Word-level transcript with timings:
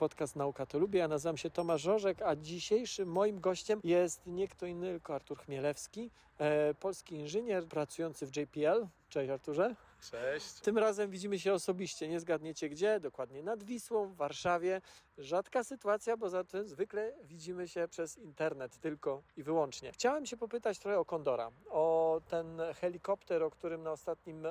podcast 0.00 0.36
Nauka 0.36 0.66
to 0.66 0.78
Lubię. 0.78 0.98
Ja 0.98 1.08
nazywam 1.08 1.36
się 1.36 1.50
Tomasz 1.50 1.82
Żorzek, 1.82 2.22
a 2.22 2.36
dzisiejszym 2.36 3.08
moim 3.08 3.40
gościem 3.40 3.80
jest 3.84 4.26
nie 4.26 4.48
kto 4.48 4.66
inny, 4.66 4.90
tylko 4.90 5.14
Artur 5.14 5.38
Chmielewski, 5.38 6.10
e, 6.38 6.74
polski 6.74 7.14
inżynier 7.14 7.66
pracujący 7.66 8.26
w 8.26 8.36
JPL. 8.36 8.86
Cześć 9.08 9.30
Arturze. 9.30 9.76
Cześć. 10.10 10.54
Tym 10.54 10.78
razem 10.78 11.10
widzimy 11.10 11.38
się 11.38 11.52
osobiście, 11.52 12.08
nie 12.08 12.20
zgadniecie 12.20 12.68
gdzie, 12.68 13.00
dokładnie 13.00 13.42
nad 13.42 13.64
Wisłą, 13.64 14.06
w 14.06 14.16
Warszawie. 14.16 14.80
Rzadka 15.20 15.64
sytuacja, 15.64 16.16
bo 16.16 16.28
zatem 16.28 16.68
zwykle 16.68 17.12
widzimy 17.24 17.68
się 17.68 17.88
przez 17.88 18.18
internet 18.18 18.78
tylko 18.78 19.22
i 19.36 19.42
wyłącznie. 19.42 19.92
Chciałem 19.92 20.26
się 20.26 20.36
popytać 20.36 20.78
trochę 20.78 20.98
o 20.98 21.04
Kondora, 21.04 21.50
o 21.70 22.20
ten 22.28 22.60
helikopter, 22.80 23.42
o 23.42 23.50
którym 23.50 23.82
na 23.82 23.92
ostatnim 23.92 24.46
e, 24.46 24.50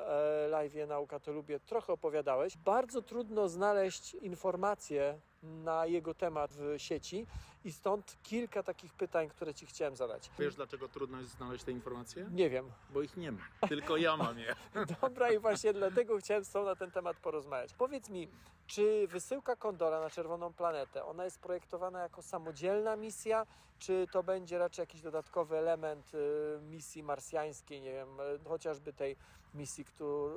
live'ie 0.51 0.87
Nauka 0.87 1.19
to 1.19 1.31
Lubię 1.31 1.59
trochę 1.59 1.93
opowiadałeś. 1.93 2.57
Bardzo 2.57 3.01
trudno 3.01 3.49
znaleźć 3.49 4.13
informacje 4.13 5.19
na 5.43 5.85
jego 5.85 6.13
temat 6.13 6.53
w 6.53 6.73
sieci 6.77 7.25
i 7.63 7.71
stąd 7.71 8.17
kilka 8.23 8.63
takich 8.63 8.93
pytań, 8.93 9.29
które 9.29 9.53
Ci 9.53 9.65
chciałem 9.65 9.95
zadać. 9.95 10.31
Wiesz, 10.39 10.55
dlaczego 10.55 10.87
trudno 10.87 11.19
jest 11.19 11.31
znaleźć 11.31 11.63
te 11.63 11.71
informacje? 11.71 12.27
Nie 12.31 12.49
wiem. 12.49 12.71
Bo 12.89 13.01
ich 13.01 13.17
nie 13.17 13.31
ma. 13.31 13.39
Tylko 13.69 13.97
ja 13.97 14.17
mam 14.17 14.39
je. 14.39 14.55
Dobra, 15.01 15.31
i 15.31 15.39
właśnie 15.39 15.73
dlatego 15.73 16.17
chciałem 16.17 16.43
z 16.43 16.51
Tobą 16.51 16.65
na 16.65 16.75
ten 16.75 16.91
temat 16.91 17.17
porozmawiać. 17.17 17.73
Powiedz 17.73 18.09
mi, 18.09 18.27
czy 18.67 19.07
wysyłka 19.07 19.55
Kondora 19.55 19.99
na 19.99 20.09
Czerwoną 20.09 20.53
Planetę, 20.59 21.05
ona 21.05 21.25
jest 21.25 21.39
projektowana 21.39 21.99
jako 21.99 22.21
samodzielna 22.21 22.95
misja, 22.95 23.45
czy 23.79 24.07
to 24.11 24.23
będzie 24.23 24.57
raczej 24.57 24.83
jakiś 24.83 25.01
dodatkowy 25.01 25.57
element 25.57 26.11
y, 26.13 26.61
misji 26.61 27.03
marsjańskiej, 27.03 27.81
nie 27.81 27.91
wiem, 27.91 28.19
y, 28.19 28.49
chociażby 28.49 28.93
tej 28.93 29.15
misji, 29.53 29.85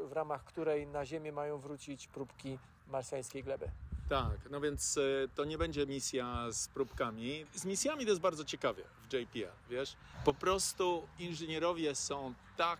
w 0.09 0.13
ramach 0.13 0.45
której 0.45 0.87
na 0.87 1.07
Ziemię 1.07 1.33
mają 1.33 1.59
wrócić 1.59 2.09
próbki 2.09 2.59
marsjańskiej 2.89 3.43
gleby? 3.43 3.71
Tak, 4.09 4.51
no 4.51 4.61
więc 4.61 4.99
e, 4.99 5.29
to 5.35 5.45
nie 5.45 5.59
będzie 5.59 5.87
misja 5.87 6.51
z 6.51 6.69
próbkami. 6.69 7.47
Z 7.55 7.65
misjami 7.65 8.05
to 8.05 8.11
jest 8.11 8.23
bardzo 8.23 8.45
ciekawie 8.45 8.85
w 9.09 9.13
JPL, 9.13 9.53
wiesz? 9.71 9.97
Po 10.25 10.35
prostu 10.35 11.09
inżynierowie 11.19 11.95
są 11.95 12.35
tak 12.57 12.79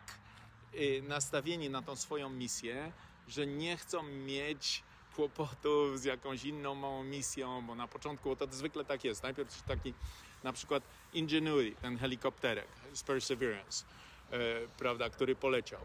y, 0.75 1.03
nastawieni 1.09 1.71
na 1.71 1.83
tą 1.83 1.97
swoją 1.97 2.31
misję, 2.31 2.93
że 3.29 3.47
nie 3.47 3.77
chcą 3.77 4.03
mieć 4.03 4.83
kłopotów 5.13 6.01
z 6.01 6.05
jakąś 6.05 6.45
inną 6.45 6.75
małą 6.75 7.05
misją, 7.05 7.67
bo 7.67 7.75
na 7.75 7.89
początku 7.89 8.37
to 8.37 8.47
zwykle 8.51 8.85
tak 8.85 9.05
jest. 9.05 9.23
Najpierw 9.23 9.63
taki 9.63 9.95
na 10.43 10.53
przykład 10.53 10.83
Ingenuity, 11.13 11.81
ten 11.81 11.99
helikopterek 11.99 12.69
z 12.93 13.03
Perseverance, 13.03 13.85
e, 14.31 14.39
prawda, 14.79 15.11
który 15.11 15.37
poleciał. 15.37 15.81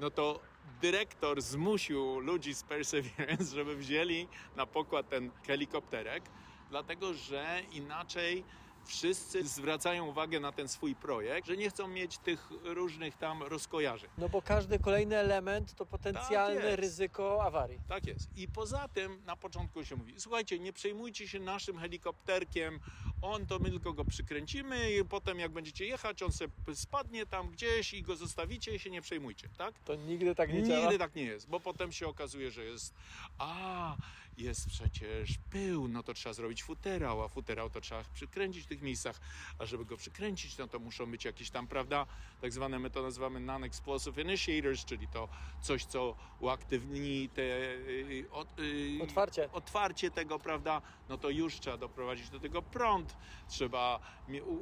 No 0.00 0.10
to 0.10 0.40
dyrektor 0.80 1.42
zmusił 1.42 2.18
ludzi 2.20 2.54
z 2.54 2.62
Perseverance, 2.62 3.44
żeby 3.54 3.76
wzięli 3.76 4.28
na 4.56 4.66
pokład 4.66 5.08
ten 5.08 5.30
helikopterek, 5.46 6.22
dlatego 6.70 7.14
że 7.14 7.62
inaczej 7.72 8.44
wszyscy 8.84 9.48
zwracają 9.48 10.06
uwagę 10.06 10.40
na 10.40 10.52
ten 10.52 10.68
swój 10.68 10.94
projekt, 10.94 11.46
że 11.46 11.56
nie 11.56 11.70
chcą 11.70 11.88
mieć 11.88 12.18
tych 12.18 12.48
różnych 12.64 13.16
tam 13.16 13.42
rozkojarzeń. 13.42 14.10
No 14.18 14.28
bo 14.28 14.42
każdy 14.42 14.78
kolejny 14.78 15.16
element 15.16 15.74
to 15.74 15.86
potencjalne 15.86 16.70
Tak 16.70 16.80
ryzyko 16.80 17.44
awarii. 17.44 17.78
Tak 17.88 18.06
jest. 18.06 18.36
I 18.36 18.48
poza 18.48 18.88
tym 18.88 19.22
na 19.24 19.36
początku 19.36 19.84
się 19.84 19.96
mówi, 19.96 20.14
słuchajcie, 20.18 20.58
nie 20.58 20.72
przejmujcie 20.72 21.28
się 21.28 21.40
naszym 21.40 21.78
helikopterkiem, 21.78 22.80
on 23.22 23.46
to 23.46 23.58
my 23.58 23.70
tylko 23.70 23.92
go 23.92 24.04
przykręcimy 24.04 24.92
i 24.92 25.04
potem 25.04 25.38
jak 25.38 25.52
będziecie 25.52 25.86
jechać, 25.86 26.22
on 26.22 26.32
sobie 26.32 26.52
spadnie 26.74 27.26
tam 27.26 27.50
gdzieś 27.50 27.94
i 27.94 28.02
go 28.02 28.16
zostawicie 28.16 28.74
i 28.74 28.78
się 28.78 28.90
nie 28.90 29.02
przejmujcie, 29.02 29.48
tak? 29.58 29.78
To 29.84 29.94
nigdy 29.94 30.34
tak 30.34 30.52
nie 30.52 30.62
działa. 30.62 30.80
Nigdy 30.80 30.98
tak 30.98 31.14
nie 31.14 31.24
jest, 31.24 31.48
bo 31.48 31.60
potem 31.60 31.92
się 31.92 32.08
okazuje, 32.08 32.50
że 32.50 32.64
jest 32.64 32.94
a, 33.38 33.96
jest 34.38 34.66
przecież 34.66 35.38
pył, 35.50 35.88
no 35.88 36.02
to 36.02 36.14
trzeba 36.14 36.32
zrobić 36.32 36.62
futerał, 36.62 37.22
a 37.22 37.28
futerał 37.28 37.70
to 37.70 37.80
trzeba 37.80 38.04
przykręcić 38.14 38.64
w 38.64 38.66
tych 38.66 38.82
miejscach, 38.82 39.20
a 39.58 39.66
żeby 39.66 39.84
go 39.84 39.96
przykręcić, 39.96 40.58
no 40.58 40.68
to 40.68 40.78
muszą 40.78 41.10
być 41.10 41.24
jakieś 41.24 41.50
tam, 41.50 41.66
prawda, 41.66 42.06
tak 42.40 42.52
zwane, 42.52 42.78
my 42.78 42.90
to 42.90 43.02
nazywamy 43.02 43.40
non-explosive 43.40 44.18
initiators, 44.18 44.84
czyli 44.84 45.08
to 45.08 45.28
coś, 45.60 45.84
co 45.84 46.16
uaktywni 46.40 47.28
te 47.28 47.42
y, 47.42 48.24
od, 48.30 48.58
y, 48.58 48.98
Otwarcie. 49.02 49.52
otwarcie 49.52 50.10
tego, 50.10 50.38
prawda, 50.38 50.82
no 51.08 51.18
to 51.18 51.30
już 51.30 51.60
trzeba 51.60 51.76
doprowadzić 51.76 52.30
do 52.30 52.40
tego 52.40 52.62
prąd, 52.62 53.16
trzeba 53.48 54.00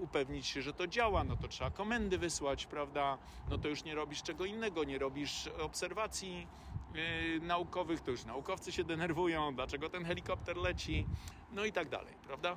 upewnić 0.02 0.46
się, 0.46 0.62
że 0.62 0.72
to 0.72 0.86
działa, 0.86 1.24
no 1.24 1.36
to 1.36 1.48
trzeba 1.48 1.70
komendy 1.70 2.18
wysłać, 2.18 2.66
prawda, 2.66 3.18
no 3.50 3.58
to 3.58 3.68
już 3.68 3.84
nie 3.84 3.94
robisz 3.94 4.22
czego 4.22 4.44
innego, 4.44 4.84
nie 4.84 4.98
robisz 4.98 5.46
obserwacji 5.46 6.46
yy, 6.94 7.40
naukowych, 7.40 8.00
to 8.00 8.10
już 8.10 8.24
naukowcy 8.24 8.72
się 8.72 8.84
denerwują, 8.84 9.54
dlaczego 9.54 9.90
ten 9.90 10.04
helikopter 10.04 10.56
leci, 10.56 11.06
no 11.52 11.64
i 11.64 11.72
tak 11.72 11.88
dalej, 11.88 12.14
prawda, 12.26 12.56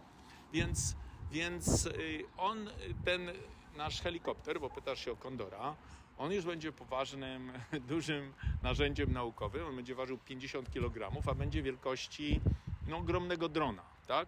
więc, 0.54 0.96
więc 1.32 1.86
yy, 1.86 2.24
on, 2.38 2.70
ten 3.06 3.32
nasz 3.78 4.02
helikopter, 4.02 4.60
bo 4.60 4.70
pytasz 4.70 5.06
się 5.06 5.12
o 5.12 5.16
Kondora, 5.16 5.76
on 6.18 6.32
już 6.32 6.46
będzie 6.46 6.72
poważnym, 6.72 7.52
dużym 7.88 8.34
narzędziem 8.64 9.14
naukowym. 9.14 9.68
On 9.68 9.76
będzie 9.76 9.96
ważył 9.96 10.18
50 10.18 10.72
kg, 10.72 11.22
a 11.28 11.34
będzie 11.34 11.64
wielkości 11.64 12.42
no, 12.88 12.98
ogromnego 12.98 13.50
drona, 13.50 13.82
tak? 14.08 14.28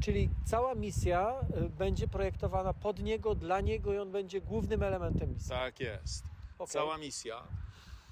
Czyli 0.00 0.30
cała 0.44 0.74
misja 0.74 1.34
y, 1.66 1.68
będzie 1.68 2.08
projektowana 2.08 2.72
pod 2.74 3.02
niego, 3.02 3.34
dla 3.34 3.60
niego 3.60 3.94
i 3.94 3.98
on 3.98 4.12
będzie 4.12 4.40
głównym 4.40 4.82
elementem 4.82 5.32
misji. 5.32 5.48
Tak 5.48 5.80
jest. 5.80 6.24
Okej. 6.58 6.72
Cała 6.72 6.98
misja. 6.98 7.42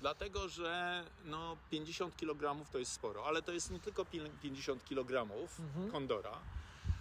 Dlatego, 0.00 0.48
że 0.48 1.04
no, 1.24 1.56
50 1.68 2.16
kg 2.16 2.70
to 2.70 2.78
jest 2.78 2.92
sporo, 2.92 3.26
ale 3.26 3.42
to 3.42 3.52
jest 3.52 3.70
nie 3.70 3.80
tylko 3.80 4.04
pi- 4.04 4.38
50 4.40 4.84
kg 4.84 5.26
Mhm. 5.58 5.90
Kondora, 5.90 6.44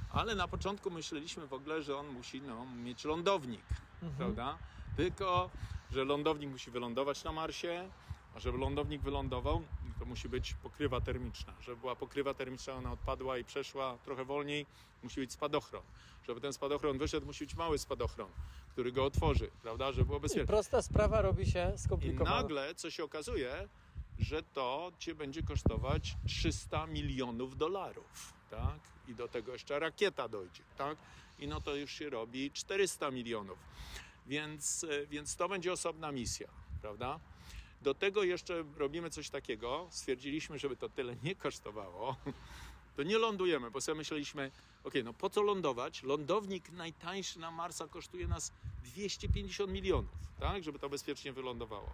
ale 0.09 0.35
na 0.35 0.47
początku 0.47 0.91
myśleliśmy 0.91 1.47
w 1.47 1.53
ogóle, 1.53 1.81
że 1.81 1.97
on 1.97 2.07
musi 2.07 2.41
no, 2.41 2.65
mieć 2.65 3.05
lądownik, 3.05 3.65
Mhm. 4.01 4.17
prawda? 4.17 4.59
Tylko, 4.95 5.51
że 5.91 6.05
lądownik 6.05 6.49
musi 6.49 6.71
wylądować 6.71 7.23
na 7.23 7.31
Marsie, 7.31 7.91
a 8.33 8.39
żeby 8.39 8.57
lądownik 8.57 9.01
wylądował, 9.01 9.67
to 9.99 10.05
musi 10.05 10.29
być 10.29 10.53
pokrywa 10.53 11.01
termiczna. 11.01 11.53
Żeby 11.61 11.77
była 11.77 11.95
pokrywa 11.95 12.33
termiczna, 12.33 12.73
ona 12.73 12.91
odpadła 12.91 13.37
i 13.37 13.43
przeszła 13.43 13.97
trochę 13.97 14.25
wolniej, 14.25 14.65
musi 15.03 15.19
być 15.19 15.31
spadochron. 15.31 15.81
Żeby 16.27 16.41
ten 16.41 16.53
spadochron 16.53 16.97
wyszedł, 16.97 17.25
musi 17.25 17.45
być 17.45 17.55
mały 17.55 17.77
spadochron, 17.77 18.29
który 18.71 18.91
go 18.91 19.05
otworzy, 19.05 19.51
prawda? 19.61 19.91
Żeby 19.91 20.05
było 20.05 20.17
I 20.17 20.21
bezpiecznie. 20.21 20.47
prosta 20.47 20.81
sprawa 20.81 21.21
robi 21.21 21.51
się 21.51 21.71
I 21.75 21.77
skomplikowana. 21.79 22.35
nagle, 22.41 22.75
co 22.75 22.91
się 22.91 23.03
okazuje, 23.03 23.67
że 24.19 24.43
to 24.43 24.91
cię 24.99 25.15
będzie 25.15 25.43
kosztować 25.43 26.15
300 26.27 26.87
milionów 26.87 27.57
dolarów, 27.57 28.33
tak? 28.49 28.79
I 29.07 29.15
do 29.15 29.27
tego 29.27 29.53
jeszcze 29.53 29.79
rakieta 29.79 30.27
dojdzie, 30.29 30.63
tak? 30.77 30.97
I 31.39 31.47
no 31.47 31.61
to 31.61 31.75
już 31.75 31.91
się 31.91 32.09
robi 32.09 32.51
400 32.51 33.11
milionów. 33.11 33.57
Więc, 34.27 34.83
e, 34.83 35.07
więc 35.07 35.35
to 35.35 35.49
będzie 35.49 35.71
osobna 35.73 36.11
misja, 36.11 36.47
prawda? 36.81 37.19
Do 37.81 37.93
tego 37.93 38.23
jeszcze 38.23 38.63
robimy 38.77 39.09
coś 39.09 39.29
takiego. 39.29 39.87
Stwierdziliśmy, 39.89 40.59
żeby 40.59 40.75
to 40.75 40.89
tyle 40.89 41.15
nie 41.23 41.35
kosztowało. 41.35 42.15
To 42.95 43.03
nie 43.03 43.17
lądujemy, 43.17 43.71
bo 43.71 43.81
sobie 43.81 43.95
myśleliśmy, 43.95 44.51
ok, 44.83 44.93
no 45.03 45.13
po 45.13 45.29
co 45.29 45.41
lądować? 45.41 46.03
Lądownik 46.03 46.71
najtańszy 46.71 47.39
na 47.39 47.51
Marsa 47.51 47.87
kosztuje 47.87 48.27
nas 48.27 48.51
250 48.83 49.71
milionów, 49.71 50.09
tak? 50.39 50.63
Żeby 50.63 50.79
to 50.79 50.89
bezpiecznie 50.89 51.33
wylądowało. 51.33 51.89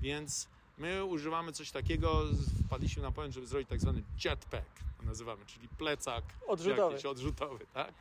Więc 0.00 0.48
my 0.78 1.04
używamy 1.04 1.52
coś 1.52 1.70
takiego, 1.70 2.22
wpadliśmy 2.66 3.02
na 3.02 3.12
pomysł, 3.12 3.34
żeby 3.34 3.46
zrobić 3.46 3.68
tak 3.68 3.80
zwany 3.80 4.02
jetpack, 4.24 4.80
nazywamy, 5.02 5.46
czyli 5.46 5.68
plecak 5.68 6.24
Odrzutowy. 6.46 6.92
jakiś 6.92 7.06
odrzutowy, 7.06 7.66
tak? 7.74 7.94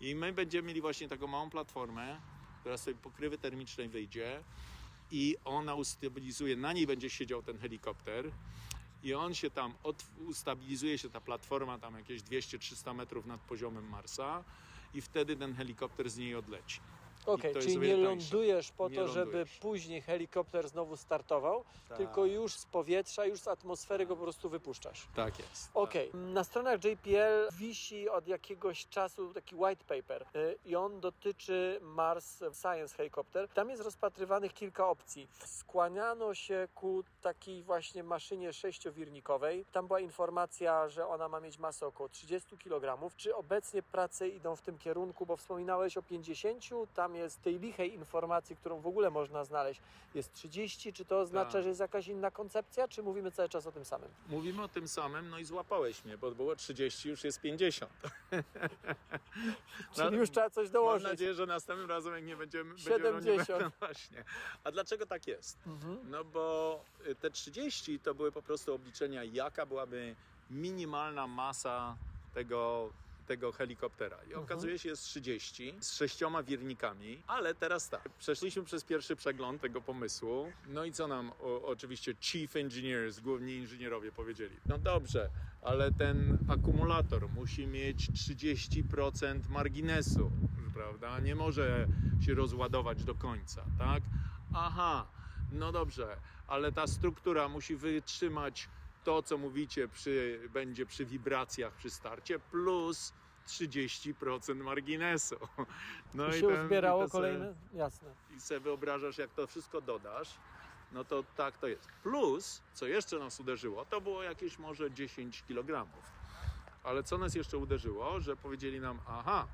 I 0.00 0.14
my 0.14 0.32
będziemy 0.32 0.68
mieli 0.68 0.80
właśnie 0.80 1.08
taką 1.08 1.26
małą 1.26 1.50
platformę, 1.50 2.20
która 2.60 2.76
sobie 2.76 2.96
pokrywy 2.96 3.38
termicznej 3.38 3.88
wyjdzie 3.88 4.40
i 5.10 5.36
ona 5.44 5.74
ustabilizuje, 5.74 6.56
na 6.56 6.72
niej 6.72 6.86
będzie 6.86 7.10
siedział 7.10 7.42
ten 7.42 7.58
helikopter 7.58 8.30
i 9.02 9.14
on 9.14 9.34
się 9.34 9.50
tam, 9.50 9.74
od, 9.82 10.04
ustabilizuje 10.26 10.98
się 10.98 11.10
ta 11.10 11.20
platforma 11.20 11.78
tam 11.78 11.94
jakieś 11.94 12.22
200-300 12.22 12.94
metrów 12.94 13.26
nad 13.26 13.40
poziomem 13.40 13.88
Marsa 13.88 14.44
i 14.94 15.00
wtedy 15.00 15.36
ten 15.36 15.54
helikopter 15.54 16.10
z 16.10 16.16
niej 16.16 16.34
odleci. 16.34 16.80
Okej, 17.26 17.54
jest 17.54 17.66
czyli 17.68 17.78
nie 17.78 17.88
tańsze. 17.88 18.02
lądujesz 18.04 18.72
po 18.72 18.88
Nie 18.88 18.96
to, 18.96 19.08
żeby 19.08 19.24
lądujesz. 19.24 19.58
później 19.58 20.00
helikopter 20.02 20.68
znowu 20.68 20.96
startował, 20.96 21.64
Tak. 21.88 21.98
tylko 21.98 22.24
już 22.24 22.52
z 22.54 22.66
powietrza, 22.66 23.24
już 23.26 23.40
z 23.40 23.48
atmosfery 23.48 24.06
go 24.06 24.16
po 24.16 24.22
prostu 24.22 24.48
wypuszczasz. 24.48 25.06
Tak 25.16 25.38
jest. 25.38 25.70
Okej, 25.74 26.10
na 26.14 26.44
stronach 26.44 26.84
JPL 26.84 27.48
wisi 27.58 28.08
od 28.08 28.28
jakiegoś 28.28 28.86
czasu 28.86 29.34
taki 29.34 29.54
white 29.56 29.84
paper 29.84 30.26
y, 30.36 30.58
i 30.64 30.76
on 30.76 31.00
dotyczy 31.00 31.78
Mars 31.82 32.38
Science 32.62 32.96
Helicopter. 32.96 33.48
Tam 33.48 33.70
jest 33.70 33.82
rozpatrywanych 33.82 34.54
kilka 34.54 34.88
opcji. 34.88 35.28
Skłaniano 35.44 36.34
się 36.34 36.68
ku 36.74 37.04
takiej 37.22 37.62
właśnie 37.62 38.02
maszynie 38.02 38.52
sześciowirnikowej. 38.52 39.64
Tam 39.72 39.86
była 39.86 40.00
informacja, 40.00 40.88
że 40.88 41.06
ona 41.08 41.28
ma 41.28 41.40
mieć 41.40 41.58
masę 41.58 41.86
około 41.86 42.08
30 42.08 42.58
kg. 42.58 43.10
Czy 43.16 43.34
obecnie 43.36 43.82
prace 43.82 44.28
idą 44.28 44.56
w 44.56 44.62
tym 44.62 44.78
kierunku, 44.78 45.26
bo 45.26 45.36
wspominałeś 45.36 45.96
o 45.96 46.02
50, 46.02 46.64
tam 46.94 47.13
tam 47.14 47.22
jest 47.22 47.42
tej 47.42 47.58
lichej 47.58 47.94
informacji, 47.94 48.56
którą 48.56 48.80
w 48.80 48.86
ogóle 48.86 49.10
można 49.10 49.44
znaleźć, 49.44 49.80
jest 50.14 50.32
30, 50.32 50.92
czy 50.92 51.04
to 51.04 51.20
oznacza, 51.20 51.52
Tak. 51.52 51.62
że 51.62 51.68
jest 51.68 51.80
jakaś 51.80 52.08
inna 52.08 52.30
koncepcja, 52.30 52.88
czy 52.88 53.02
mówimy 53.02 53.30
cały 53.32 53.48
czas 53.48 53.66
o 53.66 53.72
tym 53.72 53.84
samym? 53.84 54.08
Mówimy 54.28 54.62
o 54.62 54.68
tym 54.68 54.88
samym, 54.88 55.28
no 55.30 55.38
i 55.38 55.44
złapałeś 55.44 56.04
mnie, 56.04 56.18
bo 56.18 56.30
było 56.30 56.56
30, 56.56 57.08
już 57.08 57.24
jest 57.24 57.40
50. 57.40 57.92
Czyli 59.94 60.10
No, 60.10 60.16
już 60.16 60.30
trzeba 60.30 60.50
coś 60.50 60.64
Mam 60.66 60.72
dołożyć. 60.72 61.08
nadzieję, 61.08 61.34
że 61.34 61.46
następnym 61.46 61.88
razem, 61.90 62.14
jak 62.14 62.24
nie 62.24 62.36
będziemy... 62.36 62.70
będziemy- 62.74 62.90
70. 63.22 63.48
Nie, 63.64 63.70
właśnie. 63.86 64.24
A 64.64 64.70
dlaczego 64.72 65.06
tak 65.06 65.26
jest? 65.26 65.58
Mhm. 65.66 65.98
No 66.10 66.24
bo 66.24 66.80
y, 67.06 67.14
te 67.14 67.30
30 67.30 68.00
to 68.00 68.14
były 68.14 68.32
po 68.32 68.42
prostu 68.42 68.74
obliczenia, 68.74 69.24
jaka 69.24 69.66
byłaby 69.66 70.16
minimalna 70.50 71.26
masa 71.26 71.96
tego, 72.34 72.90
tego 73.24 73.52
helikoptera. 73.52 74.18
I 74.30 74.34
okazuje 74.34 74.78
się, 74.78 74.88
jest 74.88 75.04
30 75.04 75.74
z 75.80 75.94
sześcioma 75.94 76.42
wirnikami, 76.42 77.22
ale 77.26 77.54
teraz 77.54 77.88
tak, 77.88 78.08
przeszliśmy 78.08 78.62
przez 78.62 78.84
pierwszy 78.84 79.16
przegląd 79.16 79.62
tego 79.62 79.80
pomysłu. 79.80 80.52
No 80.68 80.84
i 80.84 80.92
co 80.92 81.08
nam 81.08 81.32
o, 81.40 81.62
oczywiście 81.66 82.14
chief 82.20 82.56
engineers, 82.56 83.20
główni 83.20 83.52
inżynierowie 83.54 84.12
powiedzieli? 84.12 84.56
No 84.66 84.78
dobrze, 84.78 85.30
ale 85.62 85.92
ten 85.92 86.38
akumulator 86.48 87.28
musi 87.28 87.66
mieć 87.66 88.10
30% 88.10 89.48
marginesu, 89.48 90.30
prawda? 90.74 91.20
Nie 91.20 91.34
może 91.34 91.86
się 92.26 92.34
rozładować 92.34 93.04
do 93.04 93.14
końca, 93.14 93.64
tak? 93.78 94.02
Aha, 94.54 95.06
no 95.52 95.72
dobrze, 95.72 96.16
ale 96.46 96.72
ta 96.72 96.86
struktura 96.86 97.48
musi 97.48 97.76
wytrzymać 97.76 98.68
to, 99.04 99.22
co 99.22 99.38
mówicie, 99.38 99.88
przy, 99.88 100.40
będzie 100.52 100.86
przy 100.86 101.04
wibracjach 101.06 101.72
przy 101.72 101.90
starcie, 101.90 102.38
plus 102.38 103.12
30% 103.48 104.56
marginesu. 104.56 105.36
No 106.14 106.26
I 106.28 106.30
i 106.30 106.40
się 106.40 106.48
ten- 106.48 106.62
uzbierało 106.64 107.04
i 107.04 107.06
se- 107.06 107.12
kolejne? 107.12 107.54
Jasne. 107.74 108.08
I 108.36 108.40
sobie 108.40 108.60
wyobrażasz, 108.60 109.18
jak 109.18 109.30
to 109.30 109.46
wszystko 109.46 109.80
dodasz, 109.80 110.34
no 110.92 111.04
to 111.04 111.24
tak 111.36 111.58
to 111.58 111.66
jest. 111.66 111.88
Plus, 112.02 112.62
co 112.74 112.86
jeszcze 112.86 113.18
nas 113.18 113.40
uderzyło, 113.40 113.84
to 113.84 114.00
było 114.00 114.22
jakieś 114.22 114.58
może 114.58 114.90
10 114.90 115.42
kg. 115.48 115.86
Ale 116.84 117.02
co 117.02 117.18
nas 117.18 117.34
jeszcze 117.34 117.58
uderzyło, 117.58 118.20
że 118.20 118.36
powiedzieli 118.36 118.80
nam, 118.80 118.98
aha, 119.08 119.46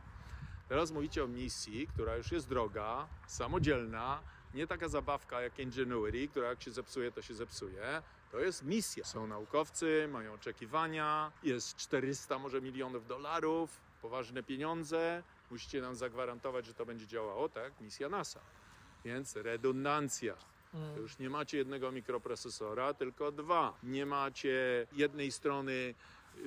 teraz 0.69 0.91
mówicie 0.93 1.25
o 1.25 1.27
misji, 1.27 1.87
która 1.87 2.17
już 2.17 2.33
jest 2.33 2.49
droga, 2.49 3.07
samodzielna, 3.27 4.21
nie 4.55 4.67
taka 4.67 4.89
zabawka 4.89 5.41
jak 5.41 5.59
Ingenuity, 5.59 6.29
która 6.29 6.49
jak 6.49 6.63
się 6.63 6.71
zepsuje, 6.71 7.13
to 7.13 7.23
się 7.23 7.35
zepsuje. 7.35 8.03
To 8.33 8.41
jest 8.41 8.65
misja. 8.65 9.05
Są 9.05 9.27
naukowcy, 9.27 10.09
mają 10.13 10.35
oczekiwania, 10.35 11.33
jest 11.43 11.77
400 11.77 12.39
może 12.39 12.61
milionów 12.61 13.07
dolarów, 13.07 13.81
poważne 14.03 14.43
pieniądze. 14.43 15.23
Musicie 15.51 15.81
nam 15.81 15.95
zagwarantować, 15.95 16.67
że 16.67 16.75
to 16.75 16.87
będzie 16.87 17.07
działało, 17.07 17.49
tak? 17.49 17.81
Misja 17.81 18.09
NASA. 18.09 18.41
Więc 19.05 19.37
redundancja. 19.37 20.37
Mm. 20.75 20.97
już 20.97 21.19
nie 21.19 21.31
macie 21.31 21.59
jednego 21.59 21.93
mikroprocesora, 21.93 22.95
tylko 22.95 23.33
dwa. 23.33 23.75
Nie 23.83 24.07
macie 24.07 24.87
jednej 24.93 25.33
strony 25.33 25.95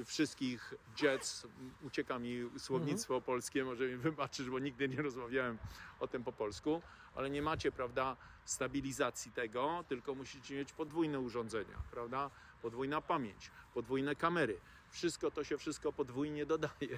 wszystkich 0.06 0.74
jets, 1.02 1.48
ucieka 1.82 2.20
mi 2.20 2.50
słownictwo 2.58 3.22
polskie, 3.22 3.64
może 3.64 3.88
mi 3.88 3.96
wybaczysz, 3.98 4.50
bo 4.50 4.60
nigdy 4.60 4.90
nie 4.90 5.02
rozmawiałem 5.02 5.58
o 6.00 6.08
tym 6.08 6.24
po 6.24 6.32
polsku, 6.32 6.82
ale 7.16 7.30
nie 7.30 7.42
macie, 7.42 7.72
prawda, 7.72 8.18
stabilizacji 8.46 9.32
tego, 9.32 9.84
tylko 9.90 10.16
musicie 10.16 10.56
mieć 10.56 10.74
podwójne 10.74 11.20
urządzenia, 11.20 11.78
prawda? 11.92 12.30
Podwójna 12.62 13.02
pamięć, 13.02 13.52
podwójne 13.74 14.16
kamery. 14.16 14.60
Wszystko 14.94 15.32
to 15.32 15.44
się 15.44 15.58
wszystko 15.58 15.94
podwójnie 15.94 16.46
dodaje. 16.46 16.98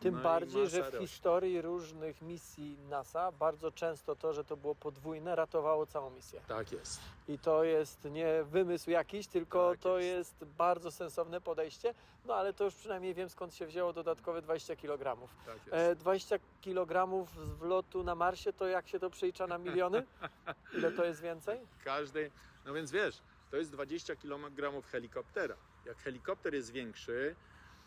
Tym 0.00 0.14
No 0.14 0.20
bardziej, 0.22 0.68
że 0.68 0.82
w 0.82 0.84
rośnie. 0.84 0.98
historii 1.06 1.62
różnych 1.62 2.22
misji 2.22 2.78
NASA 2.90 3.32
bardzo 3.32 3.70
często 3.72 4.16
to, 4.16 4.32
że 4.32 4.44
to 4.44 4.56
było 4.56 4.74
podwójne, 4.74 5.36
ratowało 5.36 5.86
całą 5.86 6.10
misję. 6.10 6.40
Tak 6.48 6.72
jest. 6.72 7.00
I 7.28 7.38
to 7.38 7.64
jest 7.64 8.04
nie 8.04 8.44
wymysł 8.44 8.90
jakiś, 8.90 9.26
tylko 9.26 9.70
Tak 9.70 9.80
to 9.80 9.98
jest. 9.98 10.40
jest 10.40 10.52
bardzo 10.52 10.90
sensowne 10.90 11.40
podejście. 11.40 11.94
No 12.24 12.34
ale 12.34 12.52
to 12.52 12.64
już 12.64 12.74
przynajmniej 12.74 13.14
wiem 13.14 13.28
skąd 13.28 13.54
się 13.54 13.66
wzięło 13.66 13.92
dodatkowe 13.92 14.42
20 14.42 14.76
kg. 14.76 15.28
Tak 15.46 15.56
jest. 15.56 15.68
E, 15.72 15.94
20 15.96 16.36
kg 16.62 17.26
z 17.44 17.48
wlotu 17.50 18.04
na 18.04 18.14
Marsie, 18.14 18.52
to 18.52 18.66
jak 18.66 18.88
się 18.88 18.98
to 19.00 19.10
przelicza 19.10 19.46
na 19.46 19.58
miliony? 19.58 20.06
Ile 20.78 20.92
to 20.92 21.04
jest 21.04 21.20
więcej? 21.20 21.60
każdej. 21.84 22.30
No 22.64 22.72
więc 22.74 22.90
wiesz, 22.90 23.22
to 23.50 23.56
jest 23.56 23.70
20 23.72 24.16
kg 24.16 24.82
helikoptera. 24.82 25.56
Jak 25.86 25.98
helikopter 25.98 26.54
jest 26.54 26.72
większy, 26.72 27.34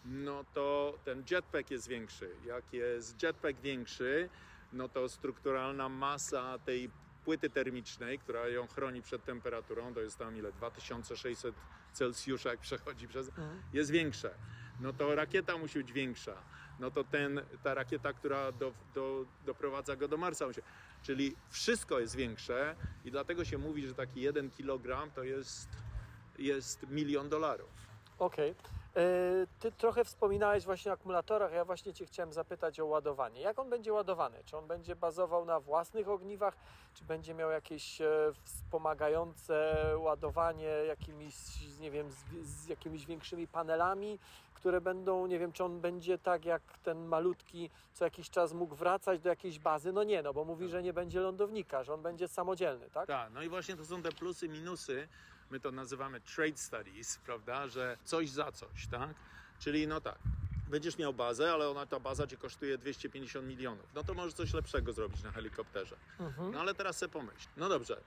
no 0.06 0.46
to 0.54 0.98
ten 1.06 1.24
jetpack 1.32 1.72
jest 1.72 1.88
większy. 1.88 2.30
Jak 2.46 2.74
jest 2.74 3.24
jetpack 3.24 3.60
większy, 3.62 4.30
no 4.74 4.90
to 4.90 5.10
strukturalna 5.10 5.90
masa 5.90 6.60
tej 6.60 6.90
płyty 7.26 7.50
termicznej, 7.50 8.20
która 8.20 8.48
ją 8.48 8.68
chroni 8.68 9.02
przed 9.02 9.26
temperaturą, 9.26 9.94
to 9.94 10.00
jest 10.02 10.18
tam 10.18 10.38
ile? 10.38 10.52
2600 10.52 11.56
Celsjusza, 11.94 12.50
jak 12.50 12.60
przechodzi 12.60 13.08
przez 13.08 13.32
jest 13.74 13.92
większe. 13.92 14.32
No 14.80 14.94
to 14.94 15.16
rakieta 15.16 15.58
musi 15.58 15.80
być 15.80 15.92
większa. 15.94 16.38
No 16.80 16.92
to 16.92 17.04
ten, 17.04 17.42
ta 17.64 17.74
rakieta, 17.74 18.14
która 18.14 18.52
do, 18.52 18.74
do, 18.96 19.26
doprowadza 19.46 19.96
go 19.96 20.08
do 20.08 20.18
Marsa. 20.18 20.48
musi- 20.48 20.62
Czyli 21.04 21.36
wszystko 21.50 22.00
jest 22.00 22.16
większe 22.16 22.76
i 23.06 23.12
dlatego 23.12 23.46
się 23.46 23.58
mówi, 23.58 23.88
że 23.88 23.94
taki 23.94 24.22
jeden 24.22 24.50
kilogram 24.50 25.12
to 25.12 25.24
jest, 25.24 25.70
jest 26.38 26.86
milion 26.90 27.30
dolarów. 27.30 27.70
Okej. 28.20 28.56
E, 28.96 29.04
Ty 29.60 29.72
trochę 29.72 30.06
wspominałeś 30.06 30.66
właśnie 30.66 30.92
o 30.92 30.94
akumulatorach. 30.94 31.54
Ja 31.54 31.66
właśnie 31.66 31.94
Cię 31.94 32.06
chciałem 32.06 32.34
zapytać 32.34 32.80
o 32.80 32.86
ładowanie. 32.86 33.42
Jak 33.42 33.60
on 33.60 33.70
będzie 33.70 33.94
ładowany? 33.94 34.38
Czy 34.46 34.58
on 34.58 34.68
będzie 34.68 34.96
bazował 34.96 35.46
na 35.46 35.60
własnych 35.60 36.10
ogniwach? 36.10 36.56
Czy 36.94 37.04
będzie 37.04 37.34
miał 37.34 37.52
jakieś 37.52 38.02
e, 38.02 38.08
wspomagające 38.44 39.76
ładowanie 39.98 40.68
jakimiś, 40.88 41.36
nie 41.80 41.92
wiem, 41.92 42.12
z, 42.12 42.48
z 42.48 42.68
jakimiś 42.68 43.06
większymi 43.06 43.48
panelami, 43.48 44.20
które 44.54 44.82
będą, 44.82 45.28
nie 45.28 45.40
wiem, 45.40 45.52
czy 45.52 45.64
on 45.64 45.82
będzie 45.82 46.18
tak 46.18 46.46
jak 46.46 46.62
ten 46.84 47.06
malutki, 47.06 47.70
co 47.94 48.04
jakiś 48.06 48.30
czas 48.30 48.54
mógł 48.54 48.76
wracać 48.76 49.20
do 49.20 49.30
jakiejś 49.30 49.60
bazy? 49.60 49.94
No 49.94 50.04
nie, 50.04 50.24
no 50.24 50.34
bo 50.34 50.46
mówi, 50.46 50.68
że 50.68 50.84
nie 50.84 50.94
będzie 50.94 51.20
lądownika, 51.20 51.84
że 51.84 51.94
on 51.94 52.02
będzie 52.02 52.28
samodzielny, 52.28 52.90
tak? 52.90 53.08
Tak, 53.08 53.32
no 53.34 53.42
i 53.42 53.50
właśnie 53.50 53.76
to 53.76 53.86
są 53.86 54.02
te 54.02 54.12
plusy, 54.12 54.50
minusy. 54.50 55.08
My 55.52 55.60
to 55.60 55.72
nazywamy 55.72 56.22
trade 56.22 56.58
studies, 56.58 57.18
prawda, 57.18 57.68
że 57.68 57.98
coś 58.04 58.30
za 58.30 58.52
coś, 58.52 58.88
tak? 58.88 59.16
Czyli 59.60 59.88
no 59.88 60.02
tak, 60.02 60.20
będziesz 60.70 60.98
miał 60.98 61.14
bazę, 61.14 61.54
ale 61.54 61.70
ona, 61.70 61.86
ta 61.86 62.00
baza 62.00 62.28
cię 62.28 62.38
kosztuje 62.38 62.78
250 62.78 63.48
milionów. 63.48 63.86
No 63.96 64.04
to 64.04 64.14
możesz 64.14 64.34
coś 64.34 64.54
lepszego 64.54 64.94
zrobić 64.94 65.24
na 65.24 65.32
helikopterze. 65.32 65.96
Mhm. 66.20 66.52
No 66.52 66.60
ale 66.60 66.74
teraz 66.74 66.98
sobie 66.98 67.14
pomyśl. 67.14 67.48
No 67.58 67.70
dobrze, 67.70 68.02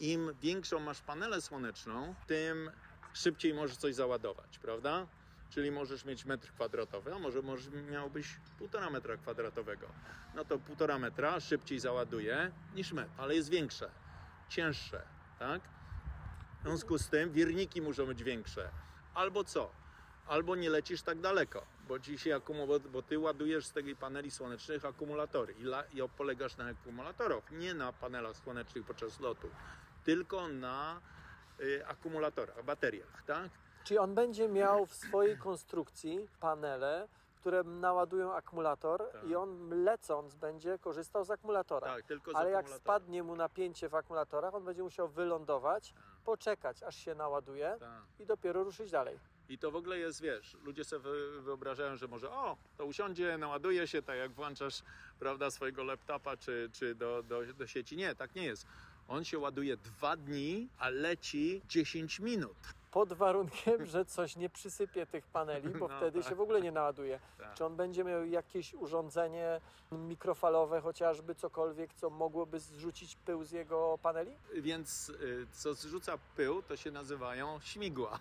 im 0.00 0.34
większą 0.42 0.80
masz 0.80 1.00
panelę 1.00 1.40
słoneczną, 1.40 2.14
tym 2.26 2.70
szybciej 3.14 3.54
możesz 3.54 3.76
coś 3.76 3.94
załadować, 3.94 4.58
prawda? 4.58 5.06
Czyli 5.50 5.70
możesz 5.70 6.04
mieć 6.04 6.24
metr 6.24 6.52
kwadratowy, 6.52 7.14
a 7.14 7.18
może, 7.18 7.42
może 7.42 7.70
miałbyś 7.70 8.36
półtora 8.58 8.90
metra 8.90 9.16
kwadratowego. 9.16 9.86
No 10.34 10.44
to 10.44 10.58
półtora 10.58 10.98
metra 10.98 11.40
szybciej 11.40 11.80
załaduje 11.80 12.50
niż 12.74 12.92
metr, 12.92 13.10
ale 13.16 13.34
jest 13.34 13.48
większe, 13.48 13.90
cięższe, 14.48 15.02
tak? 15.38 15.60
W 16.60 16.62
związku 16.62 16.98
z 16.98 17.08
tym 17.08 17.30
wirniki 17.32 17.82
muszą 17.82 18.06
być 18.06 18.22
większe. 18.22 18.68
Albo 19.14 19.44
co? 19.44 19.70
Albo 20.26 20.56
nie 20.56 20.70
lecisz 20.70 21.02
tak 21.02 21.20
daleko, 21.20 21.62
bo 21.88 21.98
ci 21.98 22.18
się 22.18 22.40
bo 22.92 23.02
ty 23.02 23.18
ładujesz 23.18 23.66
z 23.66 23.72
tej 23.72 23.96
paneli 23.96 24.30
słonecznych 24.30 24.84
akumulatory 24.84 25.52
i, 25.52 25.62
la, 25.62 25.84
i 25.84 26.08
polegasz 26.16 26.56
na 26.56 26.66
akumulatorach, 26.66 27.50
nie 27.50 27.74
na 27.74 27.92
panelach 27.92 28.36
słonecznych 28.36 28.86
podczas 28.86 29.20
lotu, 29.20 29.48
tylko 30.04 30.48
na 30.48 31.00
y, 31.60 31.86
akumulatorach, 31.86 32.64
bateriach, 32.64 33.22
tak? 33.26 33.50
Czyli 33.84 33.98
on 33.98 34.14
będzie 34.14 34.48
miał 34.48 34.86
w 34.86 34.94
swojej 34.94 35.38
konstrukcji 35.38 36.28
panele, 36.40 37.08
które 37.36 37.62
naładują 37.62 38.34
akumulator 38.34 39.10
Tak. 39.12 39.24
i 39.24 39.36
on 39.36 39.82
lecąc 39.84 40.34
będzie 40.34 40.78
korzystał 40.78 41.24
z 41.24 41.30
akumulatora. 41.30 41.86
Tak, 41.94 42.04
tylko 42.04 42.32
z 42.32 42.34
Ale 42.34 42.50
jak 42.50 42.58
akumulatora. 42.60 42.94
spadnie 42.98 43.22
mu 43.22 43.36
napięcie 43.36 43.88
w 43.88 43.94
akumulatorach, 43.94 44.54
on 44.54 44.64
będzie 44.64 44.82
musiał 44.82 45.08
wylądować, 45.08 45.94
poczekać 46.24 46.82
aż 46.82 46.96
się 46.96 47.14
naładuje 47.14 47.76
Tak. 47.80 48.02
i 48.18 48.26
dopiero 48.26 48.64
ruszyć 48.64 48.90
dalej. 48.90 49.18
I 49.48 49.58
to 49.58 49.70
w 49.70 49.76
ogóle 49.76 49.98
jest, 49.98 50.20
wiesz, 50.22 50.56
ludzie 50.64 50.84
sobie 50.84 51.02
wy- 51.02 51.42
wyobrażają, 51.42 51.96
że 51.96 52.08
może 52.08 52.30
o, 52.30 52.56
to 52.78 52.84
usiądzie, 52.84 53.38
naładuje 53.38 53.86
się, 53.88 54.02
tak 54.02 54.18
jak 54.18 54.32
włączasz, 54.32 54.82
prawda, 55.18 55.50
swojego 55.50 55.84
laptopa 55.84 56.36
czy, 56.36 56.70
czy 56.72 56.94
do, 56.94 57.22
do, 57.22 57.54
do 57.54 57.66
sieci. 57.66 57.96
Nie, 57.96 58.14
tak 58.14 58.34
nie 58.34 58.44
jest. 58.44 58.66
On 59.08 59.24
się 59.24 59.38
ładuje 59.38 59.76
dwa 59.76 60.16
dni, 60.16 60.68
a 60.78 60.88
leci 60.88 61.62
10 61.68 62.20
minut. 62.20 62.56
Pod 62.90 63.12
warunkiem, 63.12 63.86
że 63.86 64.04
coś 64.04 64.36
nie 64.36 64.50
przysypie 64.50 65.06
tych 65.06 65.26
paneli, 65.26 65.68
bo 65.68 65.88
No 65.88 65.96
wtedy 65.96 66.20
tak. 66.20 66.28
się 66.28 66.34
w 66.34 66.40
ogóle 66.40 66.60
nie 66.60 66.72
naładuje. 66.72 67.20
Tak. 67.38 67.54
Czy 67.54 67.64
on 67.64 67.76
będzie 67.76 68.04
miał 68.04 68.24
jakieś 68.24 68.74
urządzenie 68.74 69.60
mikrofalowe, 69.92 70.80
chociażby 70.80 71.34
cokolwiek, 71.34 71.94
co 71.94 72.10
mogłoby 72.10 72.60
zrzucić 72.60 73.16
pył 73.16 73.44
z 73.44 73.50
jego 73.52 73.98
paneli? 74.02 74.36
Więc 74.54 75.08
y, 75.08 75.46
co 75.52 75.74
zrzuca 75.74 76.18
pył, 76.36 76.62
to 76.62 76.76
się 76.76 76.90
nazywają 76.90 77.60
śmigła. 77.60 78.18